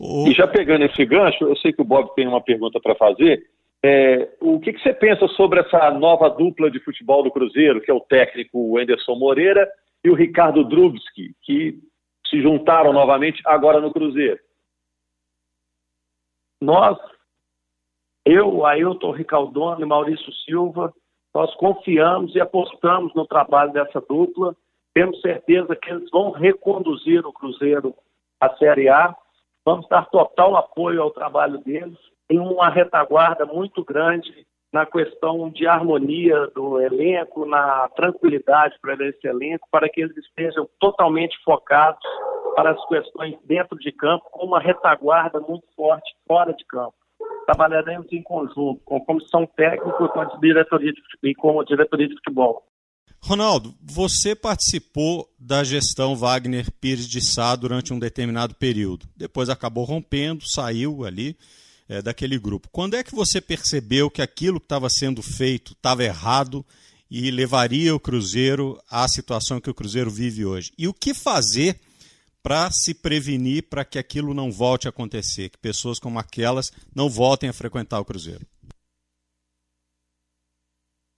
E 0.00 0.32
já 0.32 0.48
pegando 0.48 0.84
esse 0.84 1.04
gancho, 1.04 1.44
eu 1.44 1.56
sei 1.56 1.72
que 1.72 1.82
o 1.82 1.84
Bob 1.84 2.14
tem 2.14 2.26
uma 2.26 2.42
pergunta 2.42 2.80
para 2.80 2.94
fazer. 2.94 3.46
É, 3.82 4.30
o 4.40 4.58
que, 4.58 4.72
que, 4.72 4.82
você 4.82 4.92
pensa 4.92 5.26
sobre 5.28 5.60
essa 5.60 5.90
nova 5.90 6.28
dupla 6.28 6.70
de 6.70 6.80
futebol 6.80 7.22
do 7.22 7.30
Cruzeiro, 7.30 7.80
que 7.80 7.90
é 7.90 7.94
o 7.94 8.00
técnico 8.00 8.78
Anderson 8.78 9.14
Moreira 9.14 9.70
e 10.02 10.10
o 10.10 10.14
Ricardo 10.14 10.64
Drubski, 10.64 11.34
que 11.42 11.78
se 12.28 12.42
juntaram 12.42 12.92
novamente 12.92 13.42
agora 13.44 13.80
no 13.80 13.92
Cruzeiro? 13.92 14.38
Nós, 16.62 16.98
eu, 18.24 18.66
Ailton 18.66 19.12
Ricaldone 19.12 19.82
e 19.82 19.86
Maurício 19.86 20.32
Silva, 20.44 20.92
nós 21.34 21.54
confiamos 21.54 22.34
e 22.34 22.40
apostamos 22.40 23.14
no 23.14 23.26
trabalho 23.26 23.72
dessa 23.72 24.00
dupla 24.00 24.54
temos 24.94 25.20
certeza 25.20 25.76
que 25.76 25.90
eles 25.90 26.08
vão 26.10 26.30
reconduzir 26.30 27.24
o 27.24 27.32
Cruzeiro 27.32 27.94
à 28.40 28.54
Série 28.56 28.88
A. 28.88 29.14
Vamos 29.64 29.88
dar 29.88 30.08
total 30.10 30.56
apoio 30.56 31.02
ao 31.02 31.10
trabalho 31.10 31.58
deles, 31.58 31.98
em 32.28 32.38
uma 32.38 32.68
retaguarda 32.68 33.44
muito 33.44 33.84
grande 33.84 34.46
na 34.72 34.86
questão 34.86 35.50
de 35.50 35.66
harmonia 35.66 36.46
do 36.54 36.80
elenco, 36.80 37.44
na 37.44 37.88
tranquilidade 37.88 38.76
para 38.80 38.94
esse 39.06 39.26
elenco, 39.26 39.66
para 39.70 39.88
que 39.88 40.00
eles 40.00 40.16
estejam 40.16 40.68
totalmente 40.78 41.36
focados 41.44 42.00
para 42.54 42.70
as 42.70 42.86
questões 42.86 43.36
dentro 43.44 43.76
de 43.78 43.90
campo, 43.92 44.24
com 44.30 44.46
uma 44.46 44.60
retaguarda 44.60 45.40
muito 45.40 45.66
forte 45.74 46.14
fora 46.26 46.52
de 46.52 46.64
campo. 46.66 46.94
Trabalharemos 47.46 48.12
em 48.12 48.22
conjunto 48.22 48.80
com 48.84 48.96
a 48.96 49.04
comissão 49.04 49.44
técnica 49.44 50.08
com 50.08 50.38
diretoria 50.38 50.92
e 51.22 51.34
com 51.34 51.60
a 51.60 51.64
diretoria 51.64 52.08
de 52.08 52.14
futebol. 52.14 52.62
Ronaldo, 53.22 53.74
você 53.82 54.34
participou 54.34 55.30
da 55.38 55.62
gestão 55.62 56.16
Wagner 56.16 56.70
Pires 56.80 57.06
de 57.06 57.20
Sá 57.20 57.54
durante 57.54 57.92
um 57.92 57.98
determinado 57.98 58.54
período. 58.54 59.06
Depois 59.16 59.48
acabou 59.48 59.84
rompendo, 59.84 60.42
saiu 60.48 61.04
ali 61.04 61.36
é, 61.88 62.00
daquele 62.00 62.38
grupo. 62.38 62.68
Quando 62.72 62.94
é 62.94 63.04
que 63.04 63.14
você 63.14 63.40
percebeu 63.40 64.10
que 64.10 64.22
aquilo 64.22 64.58
que 64.58 64.64
estava 64.64 64.88
sendo 64.88 65.22
feito 65.22 65.72
estava 65.72 66.02
errado 66.02 66.64
e 67.10 67.30
levaria 67.30 67.94
o 67.94 68.00
Cruzeiro 68.00 68.80
à 68.88 69.06
situação 69.06 69.60
que 69.60 69.70
o 69.70 69.74
Cruzeiro 69.74 70.10
vive 70.10 70.44
hoje? 70.44 70.72
E 70.78 70.88
o 70.88 70.94
que 70.94 71.12
fazer 71.12 71.78
para 72.42 72.70
se 72.70 72.94
prevenir 72.94 73.64
para 73.64 73.84
que 73.84 73.98
aquilo 73.98 74.32
não 74.32 74.50
volte 74.50 74.86
a 74.86 74.90
acontecer, 74.90 75.50
que 75.50 75.58
pessoas 75.58 75.98
como 75.98 76.18
aquelas 76.18 76.72
não 76.94 77.08
voltem 77.08 77.50
a 77.50 77.52
frequentar 77.52 78.00
o 78.00 78.04
Cruzeiro? 78.04 78.46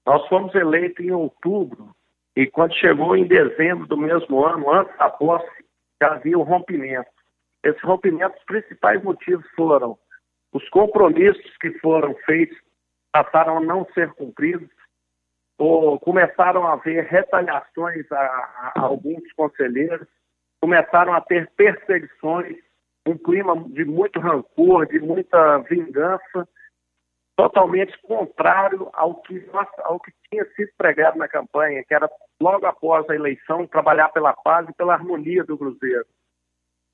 Nós 0.07 0.27
fomos 0.29 0.55
eleitos 0.55 1.05
em 1.05 1.11
outubro 1.11 1.95
e 2.37 2.47
quando 2.47 2.75
chegou 2.75 3.17
em 3.17 3.27
dezembro 3.27 3.87
do 3.87 3.97
mesmo 3.97 4.45
ano, 4.45 4.73
antes 4.73 4.97
da 4.97 5.11
posse, 5.11 5.65
já 6.03 6.15
havia 6.15 6.39
um 6.39 6.43
rompimento. 6.43 7.11
Esse 7.65 7.81
rompimento, 7.85 8.37
os 8.37 8.45
principais 8.45 9.03
motivos 9.03 9.47
foram 9.55 9.97
os 10.53 10.69
compromissos 10.71 11.57
que 11.59 11.71
foram 11.79 12.15
feitos 12.27 12.59
passaram 13.13 13.59
a 13.59 13.61
não 13.61 13.87
ser 13.93 14.11
cumpridos, 14.15 14.71
ou 15.59 16.01
começaram 16.01 16.67
a 16.67 16.73
haver 16.73 17.05
retaliações 17.05 18.11
a, 18.11 18.73
a 18.75 18.81
alguns 18.81 19.31
conselheiros, 19.35 20.09
começaram 20.61 21.13
a 21.13 21.21
ter 21.21 21.51
perseguições, 21.53 22.57
um 23.07 23.19
clima 23.19 23.55
de 23.69 23.85
muito 23.85 24.19
rancor, 24.19 24.87
de 24.87 24.99
muita 24.99 25.59
vingança, 25.59 26.49
totalmente 27.37 27.97
contrário 28.03 28.89
ao 28.93 29.15
que, 29.23 29.45
ao 29.79 30.01
que 30.01 30.13
tinha 30.29 30.45
sido 30.55 30.71
pregado 30.77 31.19
na 31.19 31.29
campanha, 31.29 31.85
que 31.85 31.95
era 31.95 32.11
logo 32.41 32.67
após 32.67 33.09
a 33.09 33.15
eleição 33.15 33.67
trabalhar 33.67 34.09
pela 34.11 34.33
paz 34.33 34.69
e 34.69 34.75
pela 34.75 34.95
harmonia 34.95 35.45
do 35.45 35.57
Cruzeiro. 35.57 36.05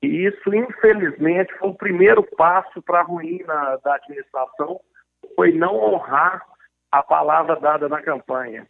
E 0.01 0.27
isso, 0.27 0.53
infelizmente, 0.53 1.53
foi 1.57 1.69
o 1.69 1.75
primeiro 1.75 2.23
passo 2.23 2.81
para 2.81 3.01
a 3.01 3.03
ruína 3.03 3.77
da 3.83 3.95
administração, 3.95 4.79
foi 5.35 5.51
não 5.51 5.75
honrar 5.75 6.45
a 6.91 7.03
palavra 7.03 7.57
dada 7.57 7.89
na 7.89 8.01
campanha. 8.01 8.65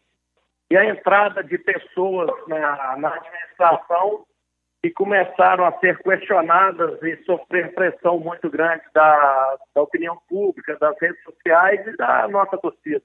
E 0.72 0.78
a 0.78 0.86
entrada 0.86 1.44
de 1.44 1.58
pessoas 1.58 2.30
na, 2.48 2.98
na 2.98 3.14
administração 3.14 4.26
que 4.82 4.92
começaram 4.92 5.66
a 5.66 5.78
ser 5.80 5.98
questionadas 6.00 7.02
e 7.04 7.18
sofrer 7.24 7.74
pressão 7.74 8.20
muito 8.20 8.50
grande 8.50 8.84
da, 8.94 9.58
da 9.76 9.82
opinião 9.82 10.18
pública, 10.28 10.78
das 10.80 10.98
redes 11.00 11.22
sociais 11.24 11.86
e 11.86 11.98
da 11.98 12.28
nossa 12.28 12.58
torcida. 12.58 13.04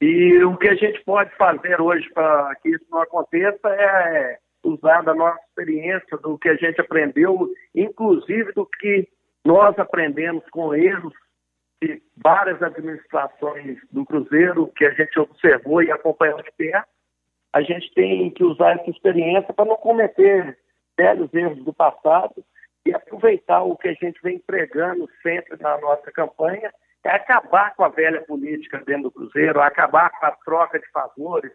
E 0.00 0.44
o 0.44 0.56
que 0.58 0.68
a 0.68 0.74
gente 0.74 1.02
pode 1.04 1.34
fazer 1.36 1.80
hoje 1.80 2.06
para 2.12 2.54
que 2.56 2.68
isso 2.68 2.84
não 2.90 3.00
aconteça 3.00 3.68
é 3.68 4.38
usar 4.62 5.00
da 5.02 5.14
nossa 5.14 5.40
experiência, 5.48 6.18
do 6.18 6.36
que 6.36 6.50
a 6.50 6.56
gente 6.56 6.80
aprendeu, 6.80 7.48
inclusive 7.74 8.52
do 8.52 8.66
que 8.66 9.08
nós 9.44 9.78
aprendemos 9.78 10.44
com 10.50 10.74
erros 10.74 11.14
de 11.82 12.02
várias 12.16 12.62
administrações 12.62 13.78
do 13.90 14.04
Cruzeiro 14.04 14.70
que 14.76 14.84
a 14.84 14.90
gente 14.90 15.18
observou 15.18 15.82
e 15.82 15.90
acompanhou 15.90 16.42
de 16.42 16.50
perto 16.52 16.95
a 17.56 17.62
gente 17.62 17.90
tem 17.94 18.28
que 18.28 18.44
usar 18.44 18.72
essa 18.72 18.90
experiência 18.90 19.50
para 19.54 19.64
não 19.64 19.76
cometer 19.76 20.58
velhos 20.94 21.32
erros 21.32 21.64
do 21.64 21.72
passado 21.72 22.44
e 22.84 22.94
aproveitar 22.94 23.62
o 23.62 23.78
que 23.78 23.88
a 23.88 23.94
gente 23.94 24.20
vem 24.22 24.38
pregando 24.38 25.08
sempre 25.22 25.56
na 25.58 25.78
nossa 25.80 26.12
campanha, 26.12 26.70
é 27.02 27.10
acabar 27.10 27.74
com 27.74 27.82
a 27.82 27.88
velha 27.88 28.20
política 28.26 28.82
dentro 28.84 29.04
do 29.04 29.10
Cruzeiro, 29.10 29.62
acabar 29.62 30.10
com 30.10 30.26
a 30.26 30.32
troca 30.44 30.78
de 30.78 30.86
favores, 30.90 31.50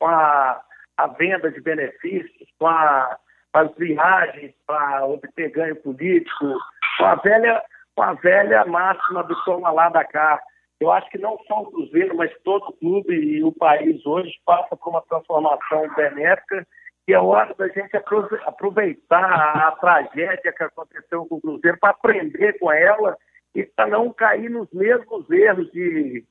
com 0.00 0.06
a, 0.06 0.58
a 0.96 1.06
venda 1.08 1.50
de 1.50 1.60
benefícios, 1.60 2.48
com, 2.58 2.66
a, 2.66 3.18
com 3.52 3.58
as 3.58 3.74
viagens 3.74 4.54
para 4.66 5.04
obter 5.04 5.50
ganho 5.50 5.76
político, 5.76 6.56
com 6.96 7.04
a 7.04 7.16
velha, 7.16 7.62
com 7.94 8.02
a 8.04 8.14
velha 8.14 8.64
máxima 8.64 9.22
do 9.24 9.36
toma 9.44 9.70
lá 9.70 9.90
da 9.90 10.02
cá. 10.02 10.40
Eu 10.82 10.90
acho 10.90 11.08
que 11.10 11.18
não 11.18 11.38
só 11.46 11.60
o 11.60 11.70
Cruzeiro, 11.70 12.16
mas 12.16 12.36
todo 12.42 12.64
o 12.64 12.72
clube 12.72 13.14
e 13.14 13.44
o 13.44 13.52
país 13.52 14.04
hoje 14.04 14.32
passa 14.44 14.76
por 14.76 14.90
uma 14.90 15.02
transformação 15.02 15.88
benéfica 15.94 16.66
e 17.06 17.14
é 17.14 17.20
hora 17.20 17.54
da 17.54 17.68
gente 17.68 17.96
aproveitar 18.44 19.24
a, 19.24 19.70
tragédia 19.80 20.52
que 20.52 20.64
aconteceu 20.64 21.24
com 21.26 21.36
o 21.36 21.40
Cruzeiro 21.40 21.78
para 21.78 21.90
aprender 21.90 22.58
com 22.58 22.72
ela 22.72 23.16
e 23.54 23.62
para 23.62 23.86
não 23.86 24.12
cair 24.12 24.50
nos 24.50 24.68
mesmos 24.72 25.30
erros 25.30 25.70
de 25.70 26.24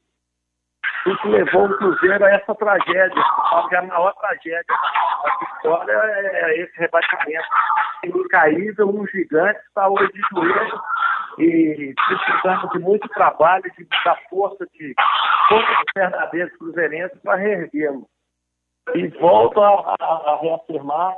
o 1.05 1.17
que 1.17 1.27
levou 1.29 1.67
o 1.67 1.77
Cruzeiro 1.77 2.25
a 2.25 2.31
essa 2.31 2.53
tragédia. 2.53 3.23
Porque 3.51 3.75
a 3.77 3.83
maior 3.83 4.13
tragédia 4.15 4.65
da 4.67 5.47
história 5.55 5.93
é 5.93 6.59
esse 6.59 6.77
rebaixamento 6.77 7.47
incaível, 8.03 8.89
um 8.89 9.07
gigante 9.07 9.61
está 9.61 9.87
hoje 9.87 10.11
de 10.11 10.21
joelho 10.33 10.81
e 11.37 11.93
precisamos 12.07 12.69
de 12.71 12.79
muito 12.79 13.07
trabalho, 13.09 13.63
de 13.63 13.87
muita 13.89 14.15
força 14.29 14.65
de 14.73 14.93
todos 15.49 15.69
os 15.69 15.85
verdadeiros 15.95 16.57
cruzeirenses 16.57 17.19
para 17.21 17.37
reerguê-lo. 17.37 18.07
E 18.95 19.07
volto 19.19 19.61
a, 19.61 19.95
a, 19.99 20.05
a, 20.05 20.39
reafirmar 20.41 21.15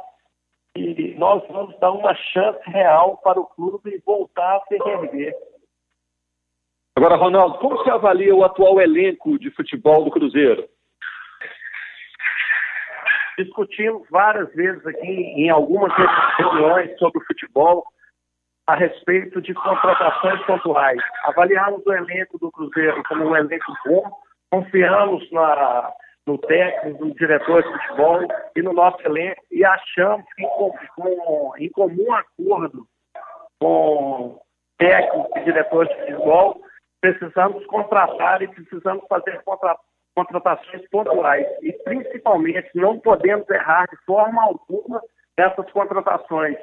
que 0.75 1.15
nós 1.17 1.47
vamos 1.47 1.77
dar 1.79 1.91
uma 1.91 2.13
chance 2.15 2.59
real 2.69 3.17
para 3.17 3.39
o 3.39 3.45
clube 3.45 4.01
voltar 4.05 4.57
a 4.57 4.61
se 4.67 4.77
reerguer. 4.77 5.33
Agora, 6.95 7.15
Ronaldo, 7.15 7.57
como 7.57 7.77
você 7.77 7.89
avalia 7.89 8.35
o 8.35 8.43
atual 8.43 8.79
elenco 8.79 9.39
de 9.39 9.49
futebol 9.51 10.03
do 10.03 10.11
Cruzeiro? 10.11 10.67
Discutimos 13.37 14.07
várias 14.11 14.53
vezes 14.53 14.85
aqui 14.85 15.07
em 15.07 15.49
algumas 15.49 15.91
reuniões 16.37 16.95
sobre 16.99 17.19
o 17.19 17.25
futebol 17.25 17.83
a 18.67 18.75
respeito 18.75 19.41
de 19.41 19.53
contratações 19.53 20.41
pontuais. 20.45 21.01
Avaliamos 21.23 21.85
o 21.85 21.93
elenco 21.93 22.37
do 22.39 22.51
Cruzeiro 22.51 23.03
como 23.07 23.25
um 23.25 23.35
elenco 23.35 23.73
bom, 23.85 24.11
confiamos 24.51 25.29
na, 25.31 25.91
no 26.25 26.37
técnico, 26.37 27.05
no 27.05 27.15
diretor 27.15 27.63
de 27.63 27.71
futebol 27.71 28.21
e 28.55 28.61
no 28.61 28.73
nosso 28.73 29.01
elenco 29.05 29.41
e 29.51 29.65
achamos 29.65 30.25
que 30.35 30.43
com, 30.95 31.53
em 31.57 31.69
comum 31.69 32.13
acordo 32.13 32.87
com 33.59 34.39
técnico 34.77 35.37
e 35.37 35.43
diretor 35.43 35.87
de 35.87 35.95
futebol, 35.95 36.61
precisamos 37.01 37.65
contratar 37.65 38.41
e 38.41 38.47
precisamos 38.47 39.03
fazer 39.09 39.41
contra, 39.43 39.75
contratações 40.15 40.87
pontuais 40.89 41.45
e 41.61 41.73
principalmente 41.83 42.69
não 42.75 42.99
podemos 42.99 43.49
errar 43.49 43.85
de 43.89 43.97
forma 44.05 44.41
alguma 44.41 45.01
nessas 45.37 45.69
contratações 45.71 46.57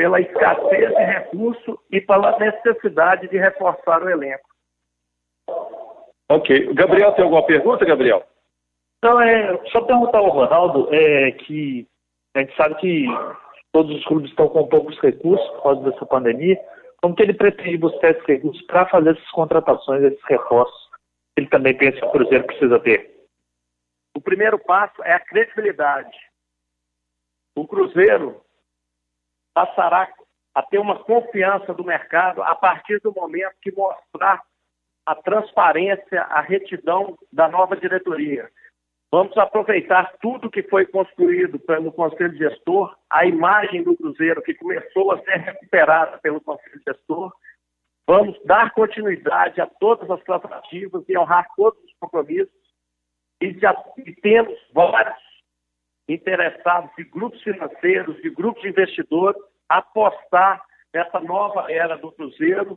pela 0.00 0.18
escassez 0.18 0.88
de 0.88 1.04
recurso 1.04 1.78
e 1.90 2.00
pela 2.00 2.38
necessidade 2.38 3.28
de 3.28 3.36
reforçar 3.36 4.02
o 4.02 4.08
elenco. 4.08 4.48
Ok. 6.30 6.72
Gabriel, 6.72 7.12
tem 7.12 7.22
alguma 7.22 7.44
pergunta, 7.44 7.84
Gabriel? 7.84 8.24
Não, 9.04 9.20
é 9.20 9.58
só 9.66 9.82
perguntar 9.82 10.20
ao 10.20 10.30
Ronaldo 10.30 10.88
é, 10.90 11.32
que 11.32 11.86
a 12.34 12.40
gente 12.40 12.56
sabe 12.56 12.76
que 12.76 13.04
todos 13.72 13.94
os 13.94 14.04
clubes 14.06 14.30
estão 14.30 14.48
com 14.48 14.66
poucos 14.68 14.98
recursos 15.00 15.46
por 15.50 15.62
causa 15.64 15.90
dessa 15.90 16.06
pandemia. 16.06 16.58
Como 17.02 17.14
que 17.14 17.22
ele 17.22 17.34
pretende 17.34 17.76
buscar 17.76 18.12
esses 18.12 18.24
recursos 18.24 18.62
para 18.62 18.88
fazer 18.88 19.10
essas 19.10 19.30
contratações, 19.32 20.02
esses 20.02 20.24
reforços? 20.24 20.88
Ele 21.36 21.46
também 21.48 21.76
pensa 21.76 22.00
que 22.00 22.06
o 22.06 22.10
Cruzeiro 22.10 22.46
precisa 22.46 22.80
ter. 22.80 23.26
O 24.16 24.20
primeiro 24.22 24.58
passo 24.58 25.02
é 25.02 25.12
a 25.12 25.20
credibilidade. 25.20 26.16
O 27.54 27.68
Cruzeiro 27.68 28.40
passará 29.60 30.08
a 30.54 30.62
ter 30.62 30.78
uma 30.78 30.98
confiança 31.04 31.74
do 31.74 31.84
mercado 31.84 32.42
a 32.42 32.54
partir 32.54 32.98
do 33.00 33.12
momento 33.12 33.54
que 33.60 33.70
mostrar 33.72 34.42
a 35.04 35.14
transparência, 35.14 36.22
a 36.22 36.40
retidão 36.40 37.18
da 37.32 37.48
nova 37.48 37.76
diretoria. 37.76 38.50
Vamos 39.12 39.36
aproveitar 39.36 40.16
tudo 40.20 40.50
que 40.50 40.62
foi 40.62 40.86
construído 40.86 41.58
pelo 41.58 41.92
Conselho 41.92 42.36
Gestor, 42.36 42.96
a 43.10 43.26
imagem 43.26 43.82
do 43.82 43.96
Cruzeiro 43.96 44.42
que 44.42 44.54
começou 44.54 45.12
a 45.12 45.18
ser 45.22 45.36
recuperada 45.36 46.18
pelo 46.18 46.40
Conselho 46.40 46.80
Gestor. 46.86 47.32
Vamos 48.06 48.40
dar 48.44 48.72
continuidade 48.72 49.60
a 49.60 49.66
todas 49.66 50.10
as 50.10 50.22
tratativas 50.22 51.04
e 51.08 51.18
honrar 51.18 51.46
todos 51.56 51.78
os 51.84 51.92
compromissos. 52.00 52.52
E, 53.42 53.52
já, 53.58 53.74
e 53.98 54.14
temos 54.16 54.58
vários 54.72 55.18
interessados 56.08 56.90
de 56.96 57.04
grupos 57.04 57.42
financeiros, 57.42 58.20
de 58.22 58.30
grupos 58.30 58.62
de 58.62 58.68
investidores, 58.68 59.49
apostar 59.70 60.62
nessa 60.92 61.20
nova 61.20 61.66
era 61.70 61.96
do 61.96 62.10
Cruzeiro 62.12 62.76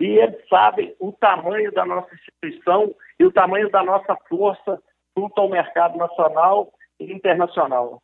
e 0.00 0.06
eles 0.18 0.46
sabem 0.48 0.94
o 0.98 1.12
tamanho 1.12 1.72
da 1.72 1.86
nossa 1.86 2.12
instituição 2.12 2.92
e 3.18 3.24
o 3.24 3.32
tamanho 3.32 3.70
da 3.70 3.82
nossa 3.82 4.16
força 4.28 4.82
junto 5.16 5.40
ao 5.40 5.48
mercado 5.48 5.96
nacional 5.96 6.72
e 6.98 7.12
internacional. 7.12 8.00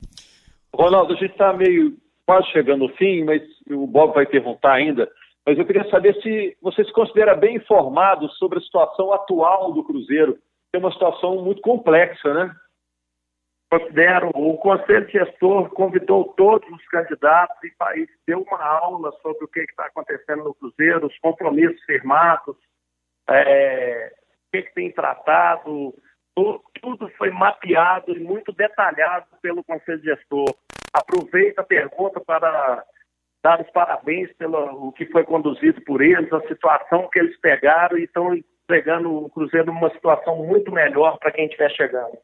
Ronaldo, 0.72 1.14
a 1.14 1.16
gente 1.16 1.32
está 1.32 1.52
meio 1.52 1.96
quase 2.24 2.46
chegando 2.52 2.84
ao 2.84 2.90
fim, 2.90 3.24
mas 3.24 3.42
o 3.68 3.88
Bob 3.88 4.14
vai 4.14 4.24
perguntar 4.24 4.74
ainda. 4.74 5.10
Mas 5.44 5.58
eu 5.58 5.66
queria 5.66 5.88
saber 5.90 6.14
se 6.22 6.56
você 6.62 6.84
se 6.84 6.92
considera 6.92 7.34
bem 7.34 7.56
informado 7.56 8.28
sobre 8.34 8.58
a 8.58 8.62
situação 8.62 9.12
atual 9.12 9.72
do 9.72 9.82
Cruzeiro. 9.82 10.38
É 10.72 10.78
uma 10.78 10.92
situação 10.92 11.42
muito 11.42 11.60
complexa, 11.60 12.32
né? 12.32 12.54
Considero, 13.70 14.30
o 14.34 14.58
Conselho 14.58 15.08
Gestor 15.08 15.70
convidou 15.70 16.34
todos 16.36 16.68
os 16.68 16.84
candidatos 16.88 17.56
e 17.62 18.08
deu 18.26 18.42
uma 18.42 18.60
aula 18.60 19.12
sobre 19.22 19.44
o 19.44 19.48
que 19.48 19.60
está 19.60 19.86
acontecendo 19.86 20.42
no 20.42 20.54
Cruzeiro, 20.54 21.06
os 21.06 21.16
compromissos 21.20 21.80
firmados, 21.84 22.56
é, 23.28 24.12
o 24.12 24.50
que, 24.50 24.62
que 24.62 24.74
tem 24.74 24.90
tratado, 24.90 25.94
tudo 26.80 27.08
foi 27.10 27.30
mapeado 27.30 28.10
e 28.10 28.18
muito 28.18 28.52
detalhado 28.52 29.26
pelo 29.40 29.62
Conselho 29.62 30.02
Gestor. 30.02 30.52
Aproveito 30.92 31.60
a 31.60 31.64
pergunta 31.64 32.18
para 32.18 32.84
dar 33.40 33.60
os 33.60 33.70
parabéns 33.70 34.32
pelo 34.32 34.90
que 34.94 35.06
foi 35.06 35.22
conduzido 35.22 35.80
por 35.82 36.02
eles, 36.02 36.32
a 36.32 36.40
situação 36.48 37.08
que 37.08 37.20
eles 37.20 37.38
pegaram 37.38 37.96
e 37.96 38.02
estão 38.02 38.34
entregando 38.34 39.14
o 39.14 39.30
Cruzeiro 39.30 39.66
numa 39.66 39.90
situação 39.90 40.44
muito 40.44 40.72
melhor 40.72 41.18
para 41.18 41.30
quem 41.30 41.44
estiver 41.44 41.70
chegando. 41.70 42.18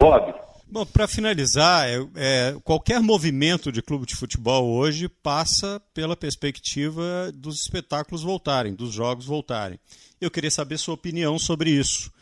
Bob. 0.00 0.32
Bom, 0.70 0.86
para 0.86 1.08
finalizar, 1.08 1.88
é, 1.88 1.96
é, 2.14 2.56
qualquer 2.62 3.00
movimento 3.00 3.72
de 3.72 3.82
clube 3.82 4.06
de 4.06 4.14
futebol 4.14 4.68
hoje 4.70 5.08
passa 5.08 5.80
pela 5.92 6.14
perspectiva 6.14 7.32
dos 7.34 7.62
espetáculos 7.62 8.22
voltarem, 8.22 8.74
dos 8.74 8.92
jogos 8.92 9.26
voltarem. 9.26 9.80
Eu 10.20 10.30
queria 10.30 10.50
saber 10.50 10.78
sua 10.78 10.94
opinião 10.94 11.38
sobre 11.38 11.70
isso. 11.70 12.12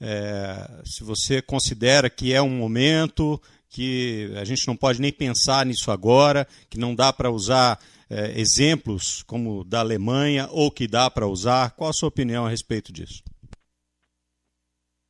É, 0.00 0.82
se 0.84 1.04
você 1.04 1.40
considera 1.40 2.10
que 2.10 2.34
é 2.34 2.42
um 2.42 2.50
momento 2.50 3.40
que 3.70 4.30
a 4.36 4.44
gente 4.44 4.66
não 4.66 4.76
pode 4.76 5.00
nem 5.00 5.12
pensar 5.12 5.64
nisso 5.64 5.90
agora, 5.90 6.46
que 6.68 6.78
não 6.78 6.94
dá 6.94 7.12
para 7.12 7.30
usar 7.30 7.78
é, 8.10 8.38
exemplos 8.38 9.22
como 9.22 9.64
da 9.64 9.80
Alemanha 9.80 10.48
ou 10.50 10.70
que 10.70 10.86
dá 10.86 11.08
para 11.08 11.26
usar. 11.26 11.70
Qual 11.70 11.88
a 11.88 11.94
sua 11.94 12.08
opinião 12.08 12.44
a 12.44 12.50
respeito 12.50 12.92
disso? 12.92 13.22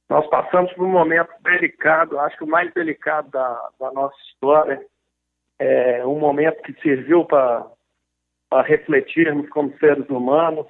Nós 0.09 0.27
passamos 0.29 0.73
por 0.75 0.85
um 0.85 0.91
momento 0.91 1.31
delicado, 1.43 2.19
acho 2.19 2.37
que 2.37 2.45
o 2.45 2.49
mais 2.49 2.73
delicado 2.75 3.31
da, 3.31 3.71
da 3.81 3.93
nossa 3.93 4.17
história. 4.29 4.85
É 5.59 6.05
um 6.05 6.19
momento 6.19 6.61
que 6.62 6.73
serviu 6.83 7.25
para 7.25 7.71
refletirmos 8.65 9.49
como 9.51 9.77
seres 9.79 10.09
humanos 10.09 10.67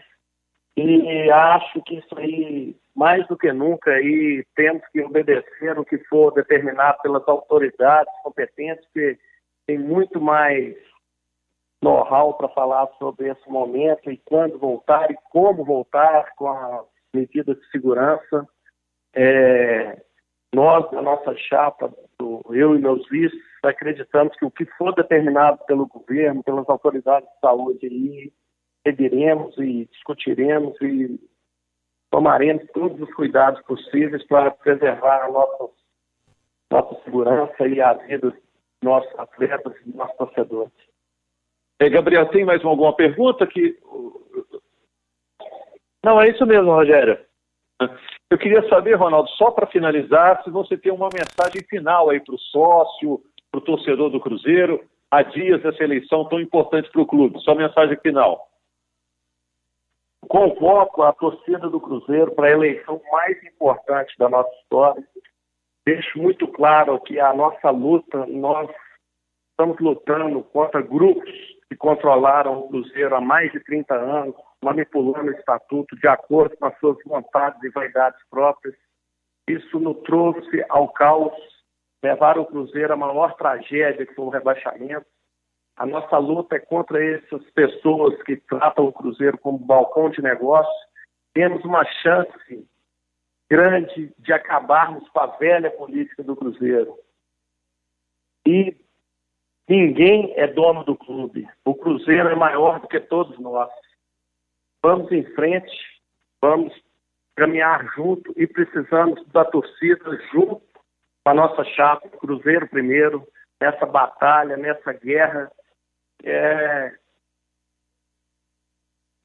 e 0.76 1.30
acho 1.30 1.82
que 1.82 1.96
isso 1.96 2.18
aí 2.18 2.76
mais 2.94 3.26
do 3.26 3.36
que 3.36 3.52
nunca 3.52 3.90
aí 3.90 4.44
temos 4.54 4.82
que 4.88 5.02
obedecer 5.02 5.78
o 5.78 5.84
que 5.84 5.98
for 6.04 6.32
determinado 6.32 6.98
pelas 7.02 7.26
autoridades 7.26 8.12
competentes 8.22 8.86
que 8.92 9.18
tem 9.66 9.78
muito 9.78 10.20
mais 10.20 10.76
know-how 11.82 12.34
para 12.34 12.48
falar 12.50 12.86
sobre 12.98 13.28
esse 13.28 13.48
momento 13.48 14.10
e 14.10 14.16
quando 14.24 14.58
voltar 14.58 15.10
e 15.10 15.16
como 15.30 15.64
voltar 15.64 16.34
com 16.36 16.48
as 16.48 16.86
medidas 17.14 17.58
de 17.58 17.70
segurança. 17.70 18.46
É, 19.14 20.02
nós, 20.54 20.90
na 20.92 21.02
nossa 21.02 21.34
chapa, 21.36 21.92
do, 22.18 22.42
eu 22.50 22.76
e 22.76 22.78
meus 22.78 23.06
vices, 23.08 23.38
acreditamos 23.62 24.36
que 24.36 24.44
o 24.44 24.50
que 24.50 24.64
for 24.76 24.94
determinado 24.94 25.58
pelo 25.66 25.86
governo, 25.86 26.42
pelas 26.42 26.68
autoridades 26.68 27.28
de 27.28 27.40
saúde, 27.40 27.86
aí, 27.86 28.32
seguiremos 28.86 29.56
e 29.58 29.86
discutiremos 29.86 30.76
e 30.80 31.18
tomaremos 32.10 32.64
todos 32.72 33.00
os 33.00 33.14
cuidados 33.14 33.62
possíveis 33.62 34.24
para 34.26 34.50
preservar 34.50 35.24
a 35.24 35.30
nossa, 35.30 35.70
nossa 36.70 37.02
segurança 37.04 37.66
e 37.66 37.80
a 37.80 37.94
vida 37.94 38.30
dos 38.30 38.38
nossos 38.82 39.18
atletas 39.18 39.74
e 39.86 39.96
nossos 39.96 40.16
torcedores. 40.16 40.72
É, 41.80 41.88
Gabriel, 41.88 42.28
tem 42.28 42.44
mais 42.44 42.64
alguma 42.64 42.94
pergunta 42.94 43.46
que. 43.46 43.78
Não, 46.04 46.20
é 46.20 46.28
isso 46.28 46.44
mesmo, 46.44 46.72
Rogério. 46.72 47.18
Eu 48.30 48.38
queria 48.38 48.66
saber, 48.68 48.94
Ronaldo, 48.94 49.28
só 49.30 49.50
para 49.50 49.66
finalizar, 49.66 50.42
se 50.42 50.50
você 50.50 50.76
tem 50.76 50.92
uma 50.92 51.08
mensagem 51.12 51.62
final 51.68 52.10
aí 52.10 52.20
para 52.20 52.34
o 52.34 52.38
sócio, 52.38 53.20
para 53.50 53.58
o 53.58 53.64
torcedor 53.64 54.10
do 54.10 54.20
Cruzeiro, 54.20 54.82
há 55.10 55.22
dias 55.22 55.62
dessa 55.62 55.82
eleição 55.84 56.24
tão 56.28 56.40
importante 56.40 56.90
para 56.90 57.02
o 57.02 57.06
clube. 57.06 57.40
Só 57.40 57.54
mensagem 57.54 57.96
final 57.98 58.48
convoco 60.28 61.02
a 61.02 61.12
torcida 61.12 61.68
do 61.68 61.80
Cruzeiro 61.80 62.34
para 62.34 62.48
a 62.48 62.52
eleição 62.52 63.00
mais 63.10 63.36
importante 63.44 64.16
da 64.18 64.28
nossa 64.28 64.50
história. 64.62 65.04
Deixo 65.84 66.18
muito 66.18 66.46
claro 66.48 66.98
que 67.00 67.18
a 67.18 67.34
nossa 67.34 67.70
luta, 67.70 68.24
nós 68.26 68.70
estamos 69.50 69.78
lutando 69.80 70.42
contra 70.44 70.80
grupos 70.80 71.30
que 71.68 71.76
controlaram 71.76 72.60
o 72.60 72.68
Cruzeiro 72.68 73.14
há 73.14 73.20
mais 73.20 73.50
de 73.52 73.60
30 73.60 73.94
anos, 73.94 74.34
manipulando 74.62 75.30
o 75.30 75.34
estatuto 75.34 75.96
de 75.96 76.06
acordo 76.06 76.56
com 76.56 76.66
as 76.66 76.78
suas 76.78 76.96
vontades 77.04 77.62
e 77.62 77.70
vaidades 77.70 78.20
próprias. 78.30 78.74
Isso 79.48 79.78
nos 79.80 80.00
trouxe 80.02 80.64
ao 80.68 80.88
caos, 80.88 81.34
levaram 82.02 82.42
o 82.42 82.46
Cruzeiro 82.46 82.92
à 82.92 82.96
maior 82.96 83.34
tragédia 83.34 84.06
que 84.06 84.14
foi 84.14 84.24
o 84.26 84.30
rebaixamento. 84.30 85.06
A 85.76 85.84
nossa 85.84 86.16
luta 86.18 86.56
é 86.56 86.60
contra 86.60 87.04
essas 87.04 87.42
pessoas 87.50 88.22
que 88.22 88.36
tratam 88.36 88.86
o 88.86 88.92
Cruzeiro 88.92 89.36
como 89.38 89.58
balcão 89.58 90.10
de 90.10 90.22
negócio. 90.22 90.72
Temos 91.34 91.64
uma 91.64 91.84
chance 91.84 92.68
grande 93.50 94.14
de 94.18 94.32
acabarmos 94.32 95.08
com 95.08 95.20
a 95.20 95.26
velha 95.26 95.70
política 95.70 96.22
do 96.22 96.36
Cruzeiro. 96.36 96.96
E 98.46 98.76
ninguém 99.68 100.32
é 100.36 100.46
dono 100.46 100.84
do 100.84 100.96
clube. 100.96 101.48
O 101.64 101.74
Cruzeiro 101.74 102.28
é 102.28 102.34
maior 102.34 102.80
do 102.80 102.88
que 102.88 103.00
todos 103.00 103.38
nós. 103.38 103.70
Vamos 104.82 105.12
em 105.12 105.24
frente, 105.34 105.72
vamos 106.40 106.74
caminhar 107.36 107.86
junto 107.94 108.32
e 108.36 108.46
precisamos 108.46 109.24
da 109.28 109.44
torcida 109.44 110.18
junto 110.32 110.60
com 111.24 111.30
a 111.30 111.34
nossa 111.34 111.64
chapa, 111.64 112.08
Cruzeiro 112.08 112.68
primeiro, 112.68 113.26
nessa 113.60 113.86
batalha, 113.86 114.56
nessa 114.56 114.92
guerra 114.92 115.50
é 116.24 116.96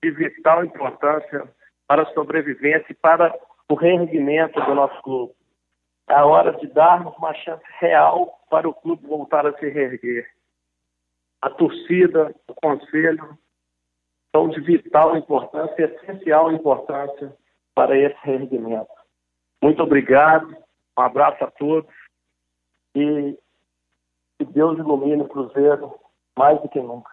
de 0.04 0.12
vital 0.12 0.63
importância 0.63 1.43
para 1.88 2.04
a 2.04 2.13
sobrevivência 2.13 2.91
e 2.91 2.96
para 2.96 3.34
o 3.70 3.74
reerguimento 3.74 4.60
do 4.62 4.76
nosso 4.76 5.02
clube. 5.02 5.34
É 6.08 6.13
a 6.13 6.26
hora 6.26 6.54
de 6.54 6.67
darmos 6.67 7.17
uma 7.17 7.34
chance 7.34 7.65
real 7.80 8.39
para 8.50 8.70
o 8.70 8.74
clube 8.74 9.08
voltar 9.08 9.46
a 9.46 9.58
se 9.58 9.67
reerguer. 9.67 10.30
A 11.41 11.50
torcida, 11.50 12.34
o 12.48 12.54
conselho 12.54 13.38
são 14.35 14.49
de 14.49 14.59
vital 14.61 15.17
importância, 15.17 15.83
essencial 15.83 16.51
importância 16.51 17.35
para 17.75 17.97
esse 17.97 18.17
reerguimento. 18.23 18.87
Muito 19.61 19.81
obrigado, 19.81 20.55
um 20.97 21.01
abraço 21.01 21.43
a 21.43 21.51
todos 21.51 21.93
e 22.95 23.37
que 24.39 24.45
Deus 24.45 24.77
ilumine 24.77 25.23
o 25.23 25.27
Cruzeiro 25.27 25.93
mais 26.37 26.61
do 26.61 26.69
que 26.69 26.79
nunca. 26.79 27.09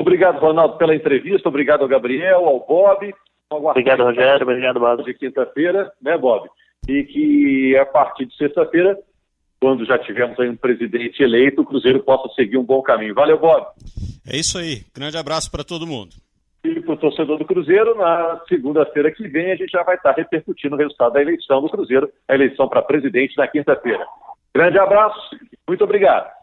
Obrigado, 0.00 0.38
Ronaldo, 0.38 0.76
pela 0.78 0.94
entrevista. 0.94 1.48
Obrigado 1.48 1.82
ao 1.82 1.88
Gabriel, 1.88 2.46
ao 2.46 2.60
Bob. 2.60 3.14
Obrigado, 3.50 4.04
Rogério. 4.04 4.42
Obrigado, 4.42 4.78
Bob. 4.78 5.02
De 5.02 5.14
quinta-feira, 5.14 5.92
né, 6.00 6.16
Bob? 6.16 6.48
E 6.86 7.02
que 7.04 7.76
a 7.76 7.86
partir 7.86 8.26
de 8.26 8.36
sexta-feira, 8.36 8.98
quando 9.60 9.84
já 9.84 9.98
tivermos 9.98 10.38
aí 10.38 10.48
um 10.48 10.56
presidente 10.56 11.22
eleito, 11.22 11.62
o 11.62 11.64
Cruzeiro 11.64 12.02
possa 12.02 12.32
seguir 12.34 12.58
um 12.58 12.64
bom 12.64 12.80
caminho. 12.82 13.14
Valeu, 13.14 13.38
Bob. 13.38 13.66
É 14.30 14.36
isso 14.36 14.58
aí. 14.58 14.84
Grande 14.94 15.16
abraço 15.16 15.50
para 15.50 15.64
todo 15.64 15.86
mundo. 15.86 16.14
E 16.64 16.80
para 16.80 16.94
o 16.94 16.96
torcedor 16.98 17.38
do 17.38 17.44
Cruzeiro, 17.44 17.96
na 17.96 18.40
segunda-feira 18.48 19.10
que 19.10 19.26
vem, 19.26 19.52
a 19.52 19.56
gente 19.56 19.70
já 19.70 19.82
vai 19.82 19.96
estar 19.96 20.12
repercutindo 20.12 20.74
o 20.74 20.78
resultado 20.78 21.14
da 21.14 21.22
eleição 21.22 21.62
do 21.62 21.70
Cruzeiro, 21.70 22.10
a 22.28 22.34
eleição 22.34 22.68
para 22.68 22.82
presidente 22.82 23.36
na 23.36 23.48
quinta-feira. 23.48 24.04
Grande 24.54 24.78
abraço, 24.78 25.18
muito 25.66 25.84
obrigado. 25.84 26.37